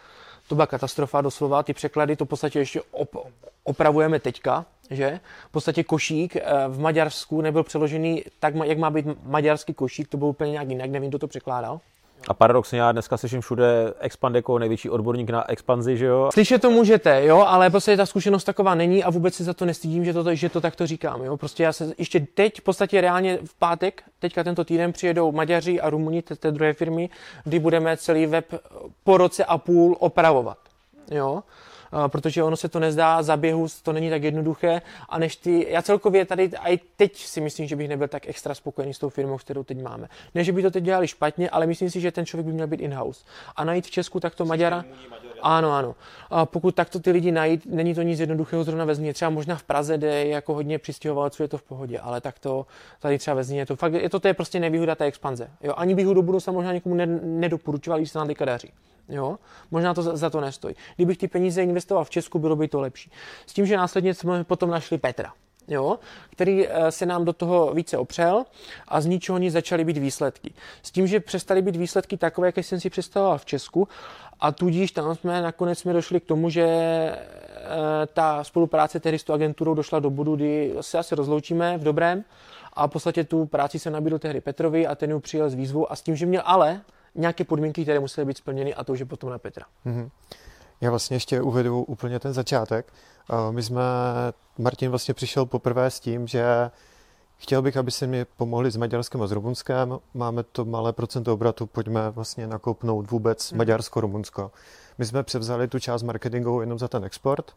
to 0.48 0.54
byla 0.54 0.66
katastrofa 0.66 1.20
doslova, 1.20 1.62
ty 1.62 1.74
překlady 1.74 2.16
to 2.16 2.24
v 2.24 2.28
podstatě 2.28 2.58
ještě 2.58 2.80
op, 2.90 3.16
opravujeme 3.64 4.20
teďka, 4.20 4.66
že? 4.90 5.20
V 5.48 5.52
podstatě 5.52 5.84
košík 5.84 6.36
eh, 6.36 6.42
v 6.68 6.80
Maďarsku 6.80 7.40
nebyl 7.40 7.62
přeložený 7.62 8.24
tak, 8.40 8.54
jak 8.64 8.78
má 8.78 8.90
být 8.90 9.06
maďarský 9.22 9.74
košík, 9.74 10.08
to 10.08 10.16
byl 10.16 10.28
úplně 10.28 10.50
nějak 10.50 10.68
jinak, 10.68 10.90
nevím, 10.90 11.08
kdo 11.08 11.18
to 11.18 11.28
překládal. 11.28 11.80
A 12.28 12.34
paradoxně 12.34 12.80
já 12.80 12.92
dneska 12.92 13.16
slyším 13.16 13.40
všude 13.40 13.94
expand 14.00 14.34
jako 14.34 14.58
největší 14.58 14.90
odborník 14.90 15.30
na 15.30 15.50
expanzi, 15.50 15.96
že 15.96 16.06
jo? 16.06 16.30
Slyšet 16.32 16.62
to 16.62 16.70
můžete, 16.70 17.24
jo, 17.24 17.44
ale 17.46 17.70
prostě 17.70 17.96
ta 17.96 18.06
zkušenost 18.06 18.44
taková 18.44 18.74
není 18.74 19.04
a 19.04 19.10
vůbec 19.10 19.34
se 19.34 19.44
za 19.44 19.54
to 19.54 19.64
nestydím, 19.64 20.04
že 20.04 20.12
to, 20.12 20.34
že 20.34 20.48
to 20.48 20.60
takto 20.60 20.86
říkám, 20.86 21.22
jo. 21.22 21.36
Prostě 21.36 21.62
já 21.62 21.72
se 21.72 21.92
ještě 21.98 22.20
teď, 22.20 22.60
v 22.60 22.62
podstatě 22.62 23.00
reálně 23.00 23.38
v 23.44 23.54
pátek, 23.54 24.02
teďka 24.18 24.44
tento 24.44 24.64
týden 24.64 24.92
přijedou 24.92 25.32
Maďaři 25.32 25.80
a 25.80 25.90
Rumuni, 25.90 26.22
té 26.22 26.50
druhé 26.50 26.72
firmy, 26.72 27.10
kdy 27.44 27.58
budeme 27.58 27.96
celý 27.96 28.26
web 28.26 28.46
po 29.04 29.16
roce 29.16 29.44
a 29.44 29.58
půl 29.58 29.96
opravovat, 30.00 30.58
jo 31.10 31.42
protože 32.06 32.42
ono 32.42 32.56
se 32.56 32.68
to 32.68 32.80
nezdá 32.80 33.22
za 33.22 33.36
běhu, 33.36 33.66
to 33.82 33.92
není 33.92 34.10
tak 34.10 34.22
jednoduché 34.22 34.82
a 35.08 35.18
než 35.18 35.36
ty, 35.36 35.66
já 35.70 35.82
celkově 35.82 36.24
tady 36.24 36.50
i 36.64 36.80
teď 36.96 37.16
si 37.16 37.40
myslím, 37.40 37.66
že 37.66 37.76
bych 37.76 37.88
nebyl 37.88 38.08
tak 38.08 38.28
extra 38.28 38.54
spokojený 38.54 38.94
s 38.94 38.98
tou 38.98 39.08
firmou, 39.08 39.38
kterou 39.38 39.64
teď 39.64 39.82
máme. 39.82 40.08
Ne, 40.34 40.44
že 40.44 40.52
by 40.52 40.62
to 40.62 40.70
teď 40.70 40.84
dělali 40.84 41.08
špatně, 41.08 41.50
ale 41.50 41.66
myslím 41.66 41.90
si, 41.90 42.00
že 42.00 42.12
ten 42.12 42.26
člověk 42.26 42.46
by 42.46 42.52
měl 42.52 42.66
být 42.66 42.80
in-house. 42.80 43.24
A 43.56 43.64
najít 43.64 43.86
v 43.86 43.90
Česku 43.90 44.20
takto 44.20 44.44
Maďara, 44.44 44.84
ano, 45.42 45.72
ano. 45.72 45.94
A 46.30 46.46
pokud 46.46 46.74
takto 46.74 47.00
ty 47.00 47.10
lidi 47.10 47.32
najít, 47.32 47.66
není 47.66 47.94
to 47.94 48.02
nic 48.02 48.20
jednoduchého 48.20 48.64
zrovna 48.64 48.84
ve 48.84 48.94
Zlíně. 48.94 49.14
Třeba 49.14 49.30
možná 49.30 49.56
v 49.56 49.62
Praze, 49.62 49.98
kde 49.98 50.06
je 50.06 50.28
jako 50.28 50.54
hodně 50.54 50.78
přistěhovalců, 50.78 51.42
je 51.42 51.48
to 51.48 51.58
v 51.58 51.62
pohodě, 51.62 51.98
ale 51.98 52.20
tak 52.20 52.38
to 52.38 52.66
tady 53.00 53.18
třeba 53.18 53.34
ve 53.34 53.44
Zlíně, 53.44 53.60
je 53.60 53.66
to 53.66 53.76
fakt, 53.76 53.92
je 53.92 54.10
to, 54.10 54.20
to 54.20 54.28
je 54.28 54.34
prostě 54.34 54.60
nevýhoda 54.60 54.94
té 54.94 55.04
expanze. 55.04 55.50
Jo, 55.60 55.74
ani 55.76 55.94
bych 55.94 56.06
do 56.06 56.22
budoucna 56.22 56.52
možná 56.52 56.72
někomu 56.72 56.94
ne, 56.94 57.06
nedoporučoval, 57.22 57.98
když 57.98 58.10
se 58.10 58.18
nám 58.18 58.26
teďka 58.26 58.44
daří. 58.44 58.72
Jo? 59.08 59.38
Možná 59.70 59.94
to 59.94 60.02
za, 60.02 60.16
za 60.16 60.30
to 60.30 60.40
nestojí. 60.40 60.74
Kdybych 60.96 61.18
ty 61.18 61.28
peníze 61.28 61.62
investoval 61.62 62.04
v 62.04 62.10
Česku, 62.10 62.38
bylo 62.38 62.56
by 62.56 62.68
to 62.68 62.80
lepší. 62.80 63.10
S 63.46 63.52
tím, 63.52 63.66
že 63.66 63.76
následně 63.76 64.14
jsme 64.14 64.44
potom 64.44 64.70
našli 64.70 64.98
Petra. 64.98 65.32
Jo, 65.68 65.98
který 66.30 66.68
eh, 66.68 66.92
se 66.92 67.06
nám 67.06 67.24
do 67.24 67.32
toho 67.32 67.74
více 67.74 67.98
opřel 67.98 68.44
a 68.88 69.00
z 69.00 69.06
ničeho 69.06 69.38
nic 69.38 69.52
začaly 69.52 69.84
být 69.84 69.98
výsledky. 69.98 70.52
S 70.82 70.90
tím, 70.90 71.06
že 71.06 71.20
přestaly 71.20 71.62
být 71.62 71.76
výsledky 71.76 72.16
takové, 72.16 72.48
jaké 72.48 72.62
jsem 72.62 72.80
si 72.80 72.90
představoval 72.90 73.38
v 73.38 73.44
Česku 73.44 73.88
a 74.40 74.52
tudíž 74.52 74.92
tam 74.92 75.14
jsme 75.14 75.42
nakonec 75.42 75.78
jsme 75.78 75.92
došli 75.92 76.20
k 76.20 76.24
tomu, 76.24 76.50
že 76.50 76.64
eh, 76.64 77.18
ta 78.12 78.44
spolupráce 78.44 79.00
tedy 79.00 79.18
s 79.18 79.24
tou 79.24 79.32
agenturou 79.32 79.74
došla 79.74 79.98
do 79.98 80.10
bodu, 80.10 80.36
kdy 80.36 80.74
se 80.80 80.98
asi 80.98 81.14
rozloučíme 81.14 81.78
v 81.78 81.82
dobrém 81.82 82.24
a 82.72 82.86
v 82.86 82.90
podstatě 82.90 83.24
tu 83.24 83.46
práci 83.46 83.78
se 83.78 83.90
nabídl 83.90 84.18
tehdy 84.18 84.40
Petrovi 84.40 84.86
a 84.86 84.94
ten 84.94 85.10
ji 85.10 85.20
přijel 85.20 85.50
s 85.50 85.54
výzvou 85.54 85.92
a 85.92 85.96
s 85.96 86.02
tím, 86.02 86.16
že 86.16 86.26
měl 86.26 86.42
ale 86.44 86.80
nějaké 87.14 87.44
podmínky, 87.44 87.82
které 87.82 88.00
musely 88.00 88.24
být 88.24 88.36
splněny 88.36 88.74
a 88.74 88.84
to 88.84 88.92
už 88.92 88.98
je 88.98 89.06
potom 89.06 89.30
na 89.30 89.38
Petra. 89.38 89.64
Mm-hmm. 89.86 90.10
Já 90.80 90.90
vlastně 90.90 91.16
ještě 91.16 91.42
uvedu 91.42 91.82
úplně 91.82 92.18
ten 92.18 92.32
začátek. 92.32 92.92
My 93.50 93.62
jsme, 93.62 93.82
Martin 94.58 94.90
vlastně 94.90 95.14
přišel 95.14 95.46
poprvé 95.46 95.90
s 95.90 96.00
tím, 96.00 96.26
že 96.26 96.70
chtěl 97.36 97.62
bych, 97.62 97.76
aby 97.76 97.90
se 97.90 98.06
mi 98.06 98.24
pomohli 98.24 98.70
s 98.70 98.76
Maďarskem 98.76 99.22
a 99.22 99.26
s 99.26 99.32
Rumunskem. 99.32 99.98
Máme 100.14 100.42
to 100.42 100.64
malé 100.64 100.92
procento 100.92 101.32
obratu, 101.32 101.66
pojďme 101.66 102.10
vlastně 102.10 102.46
nakoupnout 102.46 103.10
vůbec 103.10 103.52
mm. 103.52 103.58
Maďarsko-Rumunsko. 103.58 104.50
My 104.98 105.06
jsme 105.06 105.22
převzali 105.22 105.68
tu 105.68 105.78
část 105.78 106.02
marketingovou 106.02 106.60
jenom 106.60 106.78
za 106.78 106.88
ten 106.88 107.04
export 107.04 107.52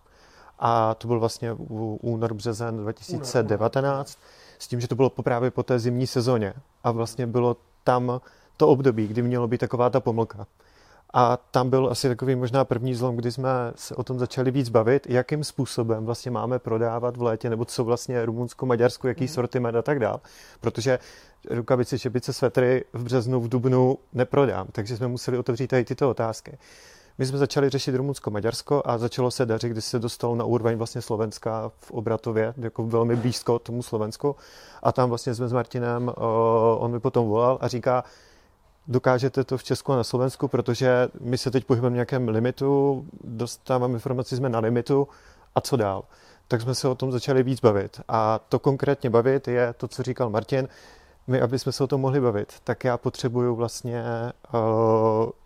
a 0.59 0.95
to 0.95 1.07
byl 1.07 1.19
vlastně 1.19 1.53
únor, 2.01 2.33
březen 2.33 2.77
2019 2.77 4.17
s 4.59 4.67
tím, 4.67 4.79
že 4.79 4.87
to 4.87 4.95
bylo 4.95 5.09
právě 5.09 5.51
po 5.51 5.63
té 5.63 5.79
zimní 5.79 6.07
sezóně 6.07 6.53
a 6.83 6.91
vlastně 6.91 7.27
bylo 7.27 7.57
tam 7.83 8.21
to 8.57 8.67
období, 8.67 9.07
kdy 9.07 9.21
mělo 9.21 9.47
být 9.47 9.57
taková 9.57 9.89
ta 9.89 9.99
pomlka. 9.99 10.47
A 11.13 11.37
tam 11.37 11.69
byl 11.69 11.87
asi 11.91 12.07
takový 12.07 12.35
možná 12.35 12.65
první 12.65 12.95
zlom, 12.95 13.15
kdy 13.15 13.31
jsme 13.31 13.49
se 13.75 13.95
o 13.95 14.03
tom 14.03 14.19
začali 14.19 14.51
víc 14.51 14.69
bavit, 14.69 15.07
jakým 15.09 15.43
způsobem 15.43 16.05
vlastně 16.05 16.31
máme 16.31 16.59
prodávat 16.59 17.17
v 17.17 17.21
létě, 17.21 17.49
nebo 17.49 17.65
co 17.65 17.83
vlastně 17.83 18.25
Rumunsko, 18.25 18.65
Maďarsko, 18.65 19.07
jaký 19.07 19.23
mm. 19.23 19.27
sortiment 19.27 19.77
a 19.77 19.81
tak 19.81 19.99
dál. 19.99 20.21
Protože 20.61 20.99
rukavice, 21.49 21.99
čepice, 21.99 22.33
svetry 22.33 22.85
v 22.93 23.03
březnu, 23.03 23.39
v 23.39 23.49
dubnu 23.49 23.97
neprodám, 24.13 24.67
takže 24.71 24.97
jsme 24.97 25.07
museli 25.07 25.37
otevřít 25.37 25.67
tady 25.67 25.85
tyto 25.85 26.09
otázky. 26.09 26.57
My 27.17 27.25
jsme 27.25 27.37
začali 27.37 27.69
řešit 27.69 27.95
Rumunsko, 27.95 28.31
Maďarsko 28.31 28.81
a 28.85 28.97
začalo 28.97 29.31
se 29.31 29.45
dařit, 29.45 29.69
když 29.69 29.85
se 29.85 29.99
dostalo 29.99 30.35
na 30.35 30.45
úroveň 30.45 30.77
vlastně 30.77 31.01
Slovenska 31.01 31.71
v 31.79 31.91
Obratově, 31.91 32.53
jako 32.57 32.83
velmi 32.83 33.15
blízko 33.15 33.59
tomu 33.59 33.83
Slovensku. 33.83 34.35
A 34.83 34.91
tam 34.91 35.09
vlastně 35.09 35.33
jsme 35.33 35.47
s 35.47 35.53
Martinem, 35.53 36.11
on 36.77 36.91
mi 36.91 36.99
potom 36.99 37.27
volal 37.27 37.57
a 37.61 37.67
říká, 37.67 38.03
dokážete 38.91 39.43
to 39.43 39.57
v 39.57 39.63
Česku 39.63 39.93
a 39.93 39.95
na 39.95 40.03
Slovensku, 40.03 40.47
protože 40.47 41.07
my 41.19 41.37
se 41.37 41.51
teď 41.51 41.65
pohybujeme 41.65 41.93
v 41.93 41.95
nějakém 41.95 42.27
limitu, 42.27 43.05
dostáváme 43.23 43.93
informaci, 43.93 44.35
jsme 44.35 44.49
na 44.49 44.59
limitu 44.59 45.07
a 45.55 45.61
co 45.61 45.77
dál. 45.77 46.03
Tak 46.47 46.61
jsme 46.61 46.75
se 46.75 46.87
o 46.87 46.95
tom 46.95 47.11
začali 47.11 47.43
víc 47.43 47.59
bavit. 47.59 48.01
A 48.07 48.39
to 48.49 48.59
konkrétně 48.59 49.09
bavit 49.09 49.47
je 49.47 49.73
to, 49.73 49.87
co 49.87 50.03
říkal 50.03 50.29
Martin, 50.29 50.67
my, 51.27 51.41
aby 51.41 51.59
jsme 51.59 51.71
se 51.71 51.83
o 51.83 51.87
tom 51.87 52.01
mohli 52.01 52.21
bavit, 52.21 52.53
tak 52.63 52.83
já 52.83 52.97
potřebuju 52.97 53.55
vlastně 53.55 54.03
uh, 54.53 54.59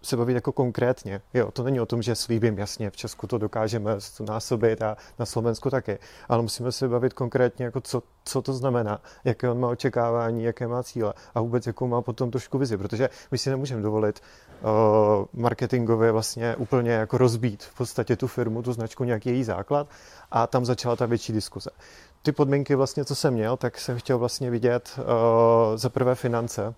se 0.01 0.17
bavit 0.17 0.33
jako 0.33 0.51
konkrétně. 0.51 1.21
Jo, 1.33 1.51
to 1.51 1.63
není 1.63 1.79
o 1.79 1.85
tom, 1.85 2.01
že 2.01 2.15
slíbím 2.15 2.57
jasně, 2.57 2.89
v 2.89 2.95
Česku 2.95 3.27
to 3.27 3.37
dokážeme 3.37 3.97
násobit 4.27 4.81
a 4.81 4.97
na 5.19 5.25
Slovensku 5.25 5.69
taky, 5.69 5.99
ale 6.29 6.41
musíme 6.41 6.71
se 6.71 6.87
bavit 6.87 7.13
konkrétně, 7.13 7.65
jako 7.65 7.81
co, 7.81 8.03
co 8.25 8.41
to 8.41 8.53
znamená, 8.53 9.01
jaké 9.23 9.49
on 9.49 9.59
má 9.59 9.67
očekávání, 9.67 10.43
jaké 10.43 10.67
má 10.67 10.83
cíle 10.83 11.13
a 11.35 11.41
vůbec 11.41 11.67
jakou 11.67 11.87
má 11.87 12.01
potom 12.01 12.31
trošku 12.31 12.57
vizi, 12.57 12.77
protože 12.77 13.09
my 13.31 13.37
si 13.37 13.49
nemůžeme 13.49 13.81
dovolit 13.81 14.19
uh, 14.61 15.41
marketingově 15.41 16.11
vlastně 16.11 16.55
úplně 16.55 16.91
jako 16.91 17.17
rozbít 17.17 17.63
v 17.63 17.77
podstatě 17.77 18.15
tu 18.15 18.27
firmu, 18.27 18.61
tu 18.61 18.73
značku, 18.73 19.03
nějaký 19.03 19.29
její 19.29 19.43
základ 19.43 19.87
a 20.31 20.47
tam 20.47 20.65
začala 20.65 20.95
ta 20.95 21.05
větší 21.05 21.33
diskuze 21.33 21.69
ty 22.25 22.31
podmínky 22.31 22.75
vlastně, 22.75 23.05
co 23.05 23.15
jsem 23.15 23.33
měl, 23.33 23.57
tak 23.57 23.79
jsem 23.79 23.97
chtěl 23.97 24.17
vlastně 24.17 24.49
vidět 24.49 24.99
uh, 24.99 25.03
za 25.77 25.89
prvé 25.89 26.15
finance, 26.15 26.73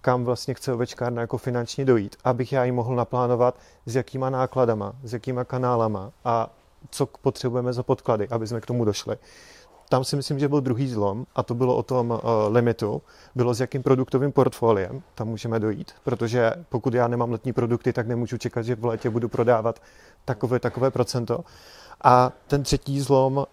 kam 0.00 0.24
vlastně 0.24 0.54
chce 0.54 0.72
ovečkárna 0.72 1.20
jako 1.20 1.38
finančně 1.38 1.84
dojít, 1.84 2.16
abych 2.24 2.52
já 2.52 2.64
ji 2.64 2.72
mohl 2.72 2.96
naplánovat 2.96 3.58
s 3.86 3.96
jakýma 3.96 4.30
nákladama, 4.30 4.92
s 5.02 5.12
jakýma 5.12 5.44
kanálama 5.44 6.12
a 6.24 6.50
co 6.90 7.06
potřebujeme 7.06 7.72
za 7.72 7.82
podklady, 7.82 8.28
aby 8.28 8.46
jsme 8.46 8.60
k 8.60 8.66
tomu 8.66 8.84
došli. 8.84 9.16
tam 9.88 10.04
si 10.04 10.16
myslím, 10.16 10.38
že 10.38 10.48
byl 10.48 10.60
druhý 10.60 10.88
zlom 10.88 11.26
a 11.34 11.42
to 11.42 11.54
bylo 11.54 11.76
o 11.76 11.82
tom 11.82 12.10
uh, 12.10 12.18
limitu, 12.48 13.02
bylo 13.34 13.54
s 13.54 13.60
jakým 13.60 13.82
produktovým 13.82 14.32
portfoliem 14.32 15.02
tam 15.14 15.28
můžeme 15.28 15.60
dojít, 15.60 15.92
protože 16.04 16.52
pokud 16.68 16.94
já 16.94 17.08
nemám 17.08 17.32
letní 17.32 17.52
produkty, 17.52 17.92
tak 17.92 18.06
nemůžu 18.06 18.38
čekat, 18.38 18.62
že 18.62 18.74
v 18.74 18.84
létě 18.84 19.10
budu 19.10 19.28
prodávat 19.28 19.82
takové, 20.24 20.58
takové 20.58 20.90
procento. 20.90 21.44
A 22.04 22.32
ten 22.46 22.62
třetí 22.62 23.00
zlom 23.00 23.36
uh, 23.36 23.44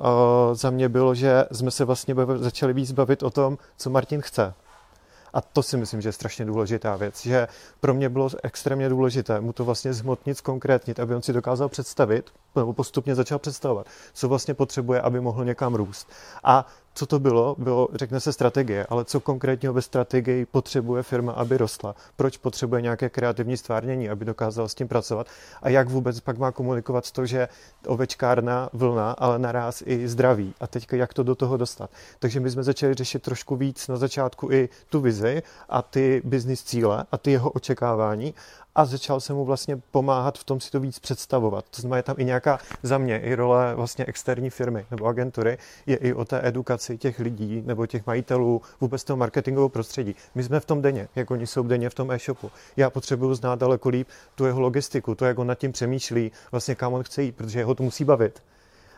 za 0.53 0.69
mě 0.69 0.89
bylo, 0.89 1.15
že 1.15 1.45
jsme 1.51 1.71
se 1.71 1.85
vlastně 1.85 2.15
bavili, 2.15 2.39
začali 2.39 2.73
víc 2.73 2.91
bavit 2.91 3.23
o 3.23 3.29
tom, 3.29 3.57
co 3.77 3.89
Martin 3.89 4.21
chce. 4.21 4.53
A 5.33 5.41
to 5.41 5.63
si 5.63 5.77
myslím, 5.77 6.01
že 6.01 6.09
je 6.09 6.13
strašně 6.13 6.45
důležitá 6.45 6.95
věc, 6.95 7.21
že 7.21 7.47
pro 7.79 7.93
mě 7.93 8.09
bylo 8.09 8.29
extrémně 8.43 8.89
důležité 8.89 9.41
mu 9.41 9.53
to 9.53 9.65
vlastně 9.65 9.93
zhmotnit, 9.93 10.41
konkrétnit, 10.41 10.99
aby 10.99 11.15
on 11.15 11.21
si 11.21 11.33
dokázal 11.33 11.69
představit, 11.69 12.29
nebo 12.55 12.73
postupně 12.73 13.15
začal 13.15 13.39
představovat, 13.39 13.87
co 14.13 14.29
vlastně 14.29 14.53
potřebuje, 14.53 15.01
aby 15.01 15.21
mohl 15.21 15.45
někam 15.45 15.75
růst. 15.75 16.07
A 16.43 16.67
co 16.95 17.05
to 17.05 17.19
bylo? 17.19 17.55
Bylo, 17.59 17.87
řekne 17.93 18.19
se 18.19 18.33
strategie, 18.33 18.85
ale 18.89 19.05
co 19.05 19.19
konkrétního 19.19 19.73
ve 19.73 19.81
strategii 19.81 20.45
potřebuje 20.45 21.03
firma, 21.03 21.31
aby 21.31 21.57
rostla? 21.57 21.95
Proč 22.15 22.37
potřebuje 22.37 22.81
nějaké 22.81 23.09
kreativní 23.09 23.57
stvárnění, 23.57 24.09
aby 24.09 24.25
dokázala 24.25 24.67
s 24.67 24.75
tím 24.75 24.87
pracovat? 24.87 25.27
A 25.61 25.69
jak 25.69 25.89
vůbec 25.89 26.19
pak 26.19 26.37
má 26.37 26.51
komunikovat 26.51 27.11
to, 27.11 27.25
že 27.25 27.47
ovečkárna 27.87 28.69
vlna, 28.73 29.11
ale 29.11 29.39
naraz 29.39 29.83
i 29.85 30.07
zdraví? 30.07 30.53
A 30.59 30.67
teďka 30.67 30.97
jak 30.97 31.13
to 31.13 31.23
do 31.23 31.35
toho 31.35 31.57
dostat? 31.57 31.89
Takže 32.19 32.39
my 32.39 32.51
jsme 32.51 32.63
začali 32.63 32.93
řešit 32.93 33.23
trošku 33.23 33.55
víc 33.55 33.87
na 33.87 33.97
začátku 33.97 34.51
i 34.51 34.69
tu 34.89 35.01
vizi 35.01 35.43
a 35.69 35.81
ty 35.81 36.21
business 36.25 36.63
cíle 36.63 37.05
a 37.11 37.17
ty 37.17 37.31
jeho 37.31 37.49
očekávání 37.49 38.33
a 38.75 38.85
začal 38.85 39.19
jsem 39.19 39.35
mu 39.35 39.45
vlastně 39.45 39.77
pomáhat 39.91 40.37
v 40.37 40.43
tom 40.43 40.59
si 40.59 40.71
to 40.71 40.79
víc 40.79 40.99
představovat. 40.99 41.65
To 41.69 41.81
znamená, 41.81 41.97
je 41.97 42.03
tam 42.03 42.15
i 42.19 42.25
nějaká 42.25 42.59
za 42.83 42.97
mě 42.97 43.19
i 43.19 43.35
role 43.35 43.75
vlastně 43.75 44.05
externí 44.05 44.49
firmy 44.49 44.85
nebo 44.91 45.05
agentury, 45.05 45.57
je 45.85 45.95
i 45.97 46.13
o 46.13 46.25
té 46.25 46.47
edukaci 46.47 46.97
těch 46.97 47.19
lidí 47.19 47.63
nebo 47.65 47.85
těch 47.85 48.05
majitelů 48.05 48.61
vůbec 48.81 49.03
toho 49.03 49.17
marketingového 49.17 49.69
prostředí. 49.69 50.15
My 50.35 50.43
jsme 50.43 50.59
v 50.59 50.65
tom 50.65 50.81
denně, 50.81 51.07
jak 51.15 51.31
oni 51.31 51.47
jsou 51.47 51.63
denně 51.63 51.89
v 51.89 51.93
tom 51.93 52.11
e-shopu. 52.11 52.51
Já 52.77 52.89
potřebuju 52.89 53.33
znát 53.33 53.59
daleko 53.59 53.89
líp 53.89 54.07
tu 54.35 54.45
jeho 54.45 54.61
logistiku, 54.61 55.15
to, 55.15 55.25
jak 55.25 55.39
on 55.39 55.47
nad 55.47 55.55
tím 55.55 55.71
přemýšlí, 55.71 56.31
vlastně 56.51 56.75
kam 56.75 56.93
on 56.93 57.03
chce 57.03 57.23
jít, 57.23 57.35
protože 57.35 57.59
jeho 57.59 57.75
to 57.75 57.83
musí 57.83 58.03
bavit 58.03 58.43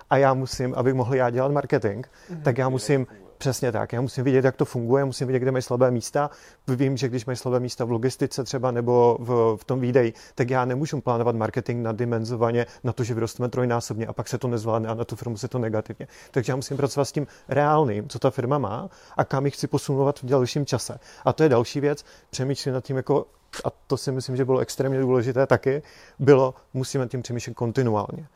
a 0.09 0.17
já 0.17 0.33
musím, 0.33 0.73
abych 0.75 0.93
mohl 0.93 1.15
já 1.15 1.29
dělat 1.29 1.51
marketing, 1.51 2.05
mm-hmm. 2.05 2.41
tak 2.41 2.57
já 2.57 2.69
musím 2.69 3.07
Přesně 3.37 3.71
tak. 3.71 3.93
Já 3.93 4.01
musím 4.01 4.23
vidět, 4.23 4.45
jak 4.45 4.55
to 4.55 4.65
funguje, 4.65 5.05
musím 5.05 5.27
vidět, 5.27 5.39
kde 5.39 5.51
mají 5.51 5.61
slabé 5.61 5.91
místa. 5.91 6.29
Vím, 6.67 6.97
že 6.97 7.09
když 7.09 7.25
mají 7.25 7.37
slabé 7.37 7.59
místa 7.59 7.85
v 7.85 7.91
logistice 7.91 8.43
třeba 8.43 8.71
nebo 8.71 9.17
v, 9.19 9.57
v 9.61 9.63
tom 9.63 9.79
výdeji, 9.79 10.13
tak 10.35 10.49
já 10.49 10.65
nemůžu 10.65 11.01
plánovat 11.01 11.35
marketing 11.35 11.83
na 11.83 11.91
dimenzovaně 11.91 12.65
na 12.83 12.93
to, 12.93 13.03
že 13.03 13.13
vyrosteme 13.13 13.49
trojnásobně 13.49 14.07
a 14.07 14.13
pak 14.13 14.27
se 14.27 14.37
to 14.37 14.47
nezvládne 14.47 14.89
a 14.89 14.93
na 14.93 15.05
tu 15.05 15.15
firmu 15.15 15.37
se 15.37 15.47
to 15.47 15.59
negativně. 15.59 16.07
Takže 16.31 16.51
já 16.51 16.55
musím 16.55 16.77
pracovat 16.77 17.05
s 17.05 17.11
tím 17.11 17.27
reálným, 17.49 18.09
co 18.09 18.19
ta 18.19 18.31
firma 18.31 18.57
má 18.57 18.89
a 19.17 19.25
kam 19.25 19.45
ji 19.45 19.51
chci 19.51 19.67
posunovat 19.67 20.19
v 20.19 20.25
dalším 20.25 20.65
čase. 20.65 20.99
A 21.25 21.33
to 21.33 21.43
je 21.43 21.49
další 21.49 21.79
věc. 21.79 22.05
Přemýšlím 22.29 22.73
nad 22.73 22.83
tím, 22.83 22.97
jako 22.97 23.25
a 23.65 23.69
to 23.87 23.97
si 23.97 24.11
myslím, 24.11 24.35
že 24.35 24.45
bylo 24.45 24.59
extrémně 24.59 24.99
důležité 24.99 25.47
taky, 25.47 25.81
bylo, 26.19 26.53
musíme 26.73 27.07
tím 27.07 27.21
přemýšlet 27.21 27.53
kontinuálně. 27.53 28.27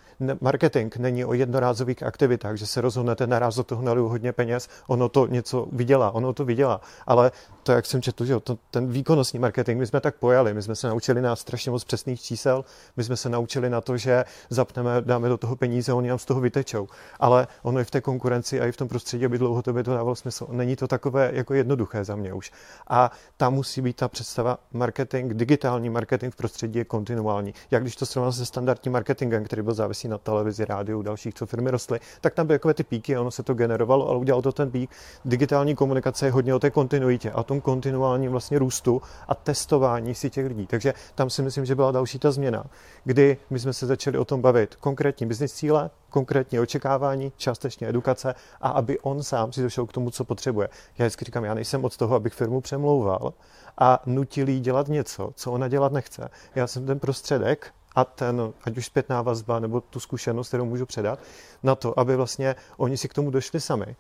Marketing 0.42 0.96
není 0.98 1.26
o 1.26 1.34
jednorázových 1.34 2.04
aktivitách, 2.04 2.56
že 2.56 2.68
se 2.68 2.82
rozhodnete 2.82 3.28
naraz 3.28 3.56
do 3.56 3.64
toho 3.64 3.82
naliju 3.82 4.08
hodně 4.08 4.34
peněz, 4.34 4.70
ono 4.88 5.10
to 5.10 5.28
něco 5.28 5.68
vydělá, 5.72 6.12
ono 6.12 6.34
to 6.34 6.46
vydělá, 6.46 6.82
ale 7.08 7.32
to, 7.64 7.72
jak 7.72 7.86
jsem 7.86 8.02
četl, 8.02 8.26
že 8.26 8.40
to, 8.40 8.58
ten 8.72 8.88
výkonnostní 8.88 9.40
marketing, 9.40 9.80
my 9.80 9.88
jsme 9.88 10.02
tak 10.02 10.16
pojali, 10.16 10.54
my 10.54 10.62
jsme 10.62 10.76
se 10.76 10.88
naučili 10.88 11.22
na 11.22 11.36
strašně 11.36 11.72
moc 11.72 11.84
přesných 11.84 12.22
čísel, 12.22 12.66
my 12.98 13.04
jsme 13.04 13.18
se 13.18 13.30
naučili 13.30 13.70
na 13.70 13.82
to, 13.82 13.98
že 13.98 14.26
zapneme, 14.50 15.02
dáme 15.02 15.30
do 15.30 15.38
toho 15.38 15.56
peníze, 15.56 15.94
oni 15.94 16.10
nám 16.10 16.20
z 16.20 16.26
toho 16.26 16.42
vytečou, 16.42 16.88
ale 17.20 17.48
ono 17.64 17.80
i 17.80 17.84
v 17.84 17.92
té 17.92 18.02
konkurenci 18.02 18.62
a 18.62 18.66
i 18.66 18.72
v 18.72 18.78
tom 18.78 18.88
prostředí, 18.88 19.26
aby 19.26 19.38
dlouhodobě 19.38 19.84
to 19.84 19.94
dávalo 19.94 20.16
smysl. 20.16 20.48
Není 20.52 20.76
to 20.76 20.88
takové 20.88 21.32
jako 21.34 21.54
jednoduché 21.54 22.04
za 22.04 22.16
mě 22.16 22.34
už. 22.34 22.52
A 22.88 23.12
tam 23.38 23.54
musí 23.54 23.82
být 23.82 23.96
ta 23.96 24.08
představa 24.08 24.58
marketing 24.74 25.09
marketing, 25.14 25.34
digitální 25.34 25.90
marketing 25.90 26.34
v 26.34 26.36
prostředí 26.36 26.80
je 26.80 26.86
kontinuální. 26.86 27.54
Jak 27.72 27.82
když 27.82 27.96
to 27.96 28.06
srovnám 28.06 28.34
se 28.34 28.46
standardním 28.46 28.94
marketingem, 28.94 29.44
který 29.44 29.62
byl 29.62 29.74
závislý 29.74 30.10
na 30.10 30.18
televizi, 30.18 30.66
rádiu, 30.66 31.02
dalších, 31.02 31.34
co 31.34 31.46
firmy 31.46 31.72
rostly, 31.72 32.00
tak 32.22 32.34
tam 32.34 32.48
byly 32.48 32.60
takové 32.60 32.74
ty 32.74 32.84
píky, 32.84 33.18
ono 33.18 33.32
se 33.32 33.44
to 33.44 33.54
generovalo, 33.54 34.10
ale 34.10 34.18
udělalo 34.18 34.42
to 34.42 34.52
ten 34.52 34.72
pík. 34.72 34.90
Digitální 35.26 35.76
komunikace 35.76 36.26
je 36.26 36.32
hodně 36.32 36.56
o 36.56 36.60
té 36.60 36.70
kontinuitě 36.70 37.32
a 37.32 37.44
tom 37.44 37.62
kontinuálním 37.62 38.32
vlastně 38.32 38.60
růstu 38.60 39.02
a 39.28 39.36
testování 39.36 40.16
si 40.16 40.30
těch 40.30 40.46
lidí. 40.48 40.68
Takže 40.68 40.94
tam 41.16 41.30
si 41.30 41.42
myslím, 41.42 41.66
že 41.66 41.76
byla 41.76 41.92
další 41.92 42.20
ta 42.20 42.32
změna, 42.32 42.64
kdy 43.04 43.38
my 43.50 43.60
jsme 43.60 43.74
se 43.74 43.88
začali 43.88 44.18
o 44.18 44.26
tom 44.26 44.42
bavit. 44.42 44.76
Konkrétní 44.76 45.28
business 45.28 45.54
cíle, 45.54 45.90
konkrétní 46.10 46.60
očekávání, 46.60 47.32
částečně 47.38 47.90
edukace 47.90 48.36
a 48.62 48.70
aby 48.70 49.00
on 49.00 49.24
sám 49.24 49.54
si 49.54 49.62
došel 49.62 49.86
k 49.86 49.94
tomu, 49.94 50.10
co 50.10 50.24
potřebuje. 50.24 50.70
Já 50.98 51.06
vždycky 51.06 51.26
říkám, 51.26 51.44
já 51.44 51.54
nejsem 51.54 51.86
od 51.86 51.98
toho, 51.98 52.16
abych 52.16 52.34
firmu 52.34 52.62
přemlouval 52.62 53.34
a 53.78 54.02
nutil 54.06 54.50
jí 54.50 54.60
dělat 54.60 54.88
něco, 54.88 55.32
co 55.36 55.52
ona 55.52 55.68
dělat 55.68 55.92
nechce. 55.92 56.30
Já 56.56 56.68
jsem 56.68 56.86
ten 56.86 57.00
prostředek 57.00 57.74
a 57.96 58.06
ten, 58.06 58.54
ať 58.64 58.78
už 58.78 58.86
zpětná 58.86 59.22
vazba 59.22 59.60
nebo 59.60 59.82
tu 59.82 60.00
zkušenost, 60.00 60.48
kterou 60.48 60.66
můžu 60.66 60.86
předat, 60.86 61.20
na 61.64 61.76
to, 61.76 62.00
aby 62.00 62.16
vlastně 62.16 62.56
oni 62.78 62.98
si 62.98 63.08
k 63.08 63.14
tomu 63.14 63.32
došli 63.32 63.60
sami, 63.60 63.96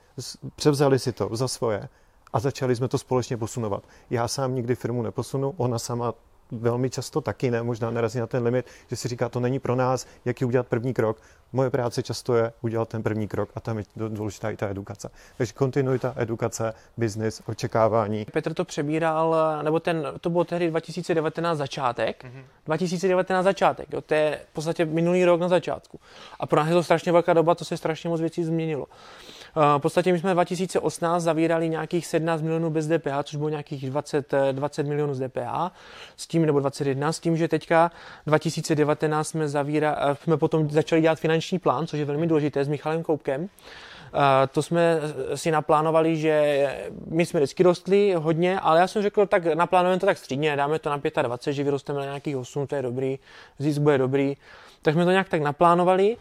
převzali 0.55 0.99
si 0.99 1.11
to 1.11 1.29
za 1.31 1.47
svoje 1.47 1.89
a 2.33 2.39
začali 2.39 2.75
jsme 2.75 2.87
to 2.87 2.97
společně 2.97 3.37
posunovat. 3.37 3.83
Já 4.09 4.27
sám 4.27 4.55
nikdy 4.55 4.75
firmu 4.75 5.01
neposunu, 5.01 5.53
ona 5.57 5.79
sama 5.79 6.13
velmi 6.51 6.89
často 6.89 7.21
taky 7.21 7.51
ne, 7.51 7.63
možná 7.63 7.91
narazí 7.91 8.19
na 8.19 8.27
ten 8.27 8.43
limit, 8.43 8.65
že 8.87 8.95
si 8.95 9.07
říká, 9.07 9.29
to 9.29 9.39
není 9.39 9.59
pro 9.59 9.75
nás, 9.75 10.07
jaký 10.25 10.45
udělat 10.45 10.67
první 10.67 10.93
krok. 10.93 11.21
Moje 11.53 11.69
práce 11.69 12.03
často 12.03 12.35
je 12.35 12.53
udělat 12.61 12.89
ten 12.89 13.03
první 13.03 13.27
krok 13.27 13.49
a 13.55 13.59
tam 13.59 13.77
je 13.77 13.83
důležitá 13.95 14.49
i 14.49 14.57
ta 14.57 14.69
edukace. 14.69 15.09
Takže 15.37 15.53
kontinuita, 15.53 16.13
edukace, 16.17 16.73
biznis, 16.97 17.41
očekávání. 17.45 18.25
Petr 18.33 18.53
to 18.53 18.65
přebíral, 18.65 19.35
nebo 19.63 19.79
ten, 19.79 20.07
to 20.21 20.29
bylo 20.29 20.43
tehdy 20.43 20.69
2019 20.69 21.57
začátek, 21.57 22.23
mm-hmm. 22.23 22.43
2019 22.65 23.43
začátek, 23.43 23.87
jo, 23.93 24.01
to 24.01 24.13
je 24.13 24.39
v 24.51 24.53
podstatě 24.53 24.85
minulý 24.85 25.25
rok 25.25 25.39
na 25.41 25.47
začátku. 25.47 25.99
A 26.39 26.45
pro 26.45 26.59
nás 26.59 26.67
je 26.67 26.73
to 26.73 26.83
strašně 26.83 27.11
velká 27.11 27.33
doba, 27.33 27.55
to 27.55 27.65
se 27.65 27.77
strašně 27.77 28.09
moc 28.09 28.21
věcí 28.21 28.43
změnilo. 28.43 28.85
V 29.55 29.79
podstatě 29.79 30.11
my 30.11 30.19
jsme 30.19 30.33
2018 30.33 31.23
zavírali 31.23 31.69
nějakých 31.69 32.07
17 32.07 32.41
milionů 32.41 32.69
bez 32.69 32.87
DPH, 32.87 33.23
což 33.23 33.35
bylo 33.35 33.49
nějakých 33.49 33.89
20, 33.89 34.33
20 34.51 34.83
milionů 34.83 35.13
z 35.13 35.27
DPH, 35.27 35.75
s 36.17 36.27
tím, 36.27 36.45
nebo 36.45 36.59
21, 36.59 37.11
s 37.11 37.19
tím, 37.19 37.37
že 37.37 37.47
teďka 37.47 37.91
2019 38.25 39.27
jsme, 39.27 39.49
zavíra, 39.49 40.17
jsme 40.23 40.37
potom 40.37 40.69
začali 40.69 41.01
dělat 41.01 41.19
finanční 41.19 41.59
plán, 41.59 41.87
což 41.87 41.99
je 41.99 42.05
velmi 42.05 42.27
důležité, 42.27 42.65
s 42.65 42.67
Michalem 42.67 43.03
Koupkem. 43.03 43.49
to 44.51 44.61
jsme 44.63 44.97
si 45.35 45.51
naplánovali, 45.51 46.17
že 46.17 46.67
my 47.07 47.25
jsme 47.25 47.39
vždycky 47.39 47.63
rostli 47.63 48.13
hodně, 48.17 48.59
ale 48.59 48.79
já 48.79 48.87
jsem 48.87 49.01
řekl, 49.01 49.25
tak 49.25 49.45
naplánujeme 49.45 49.99
to 49.99 50.05
tak 50.05 50.17
střídně, 50.17 50.55
dáme 50.55 50.79
to 50.79 50.89
na 50.89 50.97
25, 51.21 51.53
že 51.53 51.63
vyrosteme 51.63 51.99
na 51.99 52.05
nějakých 52.05 52.37
8, 52.37 52.67
to 52.67 52.75
je 52.75 52.81
dobrý, 52.81 53.19
zisk 53.59 53.81
bude 53.81 53.97
dobrý. 53.97 54.37
Tak 54.81 54.93
jsme 54.93 55.05
to 55.05 55.11
nějak 55.11 55.29
tak 55.29 55.41
naplánovali 55.41 56.17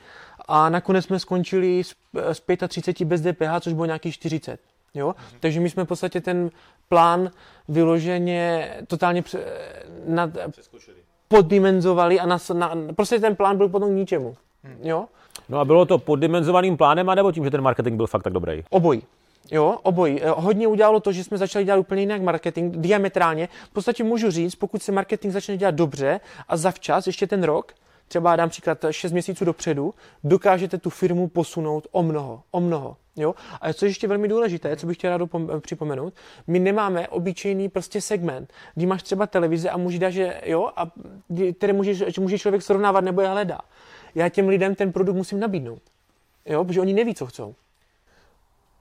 a 0.49 0.69
nakonec 0.69 1.05
jsme 1.05 1.19
skončili 1.19 1.85
s, 1.85 1.95
s 2.15 2.43
35 2.69 3.07
bez 3.07 3.21
DPH, 3.21 3.61
což 3.61 3.73
bylo 3.73 3.87
nějakých 3.87 4.15
40. 4.15 4.61
Jo? 4.95 5.09
Mm-hmm. 5.09 5.37
Takže 5.41 5.61
my 5.61 5.71
jsme 5.71 5.85
v 5.85 5.89
podstatě 5.89 6.21
ten 6.21 6.51
plán 6.89 7.31
vyloženě 7.69 8.71
totálně 8.87 9.23
pře, 9.23 9.45
nad, 10.07 10.31
poddimenzovali 11.29 12.21
a 12.21 12.27
nas, 12.27 12.49
na, 12.49 12.73
prostě 12.97 13.21
ten 13.21 13.37
plán 13.37 13.57
byl 13.57 13.69
potom 13.69 13.91
k 13.91 13.97
ničemu. 13.97 14.37
Mm. 14.65 14.79
Jo? 14.83 15.07
No 15.49 15.59
a 15.59 15.65
bylo 15.65 15.87
to 15.87 15.99
poddimenzovaným 15.99 16.77
plánem, 16.77 17.09
anebo 17.09 17.33
tím, 17.33 17.45
že 17.45 17.51
ten 17.51 17.61
marketing 17.61 17.97
byl 17.97 18.07
fakt 18.07 18.23
tak 18.23 18.33
dobrý? 18.33 18.65
Obojí. 18.71 19.03
Jo, 19.51 19.79
obojí. 19.83 20.23
Eh, 20.23 20.31
hodně 20.37 20.67
udělalo 20.69 21.01
to, 21.01 21.13
že 21.13 21.25
jsme 21.25 21.39
začali 21.39 21.65
dělat 21.65 21.79
úplně 21.79 22.03
jinak 22.03 22.23
marketing, 22.23 22.77
diametrálně. 22.77 23.49
V 23.65 23.73
podstatě 23.73 24.05
můžu 24.05 24.31
říct, 24.31 24.55
pokud 24.55 24.83
se 24.83 24.93
marketing 24.93 25.33
začne 25.33 25.57
dělat 25.57 25.75
dobře 25.75 26.21
a 26.49 26.57
zavčas, 26.57 27.07
ještě 27.07 27.27
ten 27.27 27.43
rok, 27.43 27.73
třeba 28.09 28.37
dám 28.37 28.49
příklad 28.49 28.85
6 28.91 29.13
měsíců 29.13 29.45
dopředu, 29.45 29.95
dokážete 30.25 30.79
tu 30.79 30.91
firmu 30.91 31.29
posunout 31.29 31.87
o 31.91 32.03
mnoho, 32.03 32.43
o 32.51 32.61
mnoho. 32.61 32.97
Jo? 33.17 33.35
A 33.61 33.73
co 33.73 33.85
je 33.85 33.91
ještě 33.91 34.09
velmi 34.09 34.29
důležité, 34.29 34.77
co 34.77 34.87
bych 34.87 34.97
chtěl 34.97 35.17
rád 35.17 35.31
připomenout, 35.61 36.15
my 36.47 36.59
nemáme 36.59 37.09
obyčejný 37.09 37.69
prostě 37.69 38.01
segment, 38.01 38.53
kdy 38.75 38.87
máš 38.87 39.03
třeba 39.03 39.27
televize 39.27 39.71
a 39.71 39.77
můžeš 39.77 39.99
dát, 39.99 40.11
že 40.11 40.41
jo, 40.45 40.71
a 40.77 40.91
které 41.57 41.73
může, 41.73 41.95
že 41.95 42.21
může 42.21 42.39
člověk 42.39 42.63
srovnávat 42.63 43.05
nebo 43.05 43.21
je 43.21 43.29
hledá. 43.29 43.61
Já 44.15 44.29
těm 44.29 44.49
lidem 44.49 44.75
ten 44.75 44.93
produkt 44.93 45.17
musím 45.17 45.41
nabídnout, 45.41 45.83
jo, 46.47 46.65
protože 46.65 46.81
oni 46.81 46.93
neví, 46.93 47.15
co 47.15 47.27
chcou. 47.27 47.55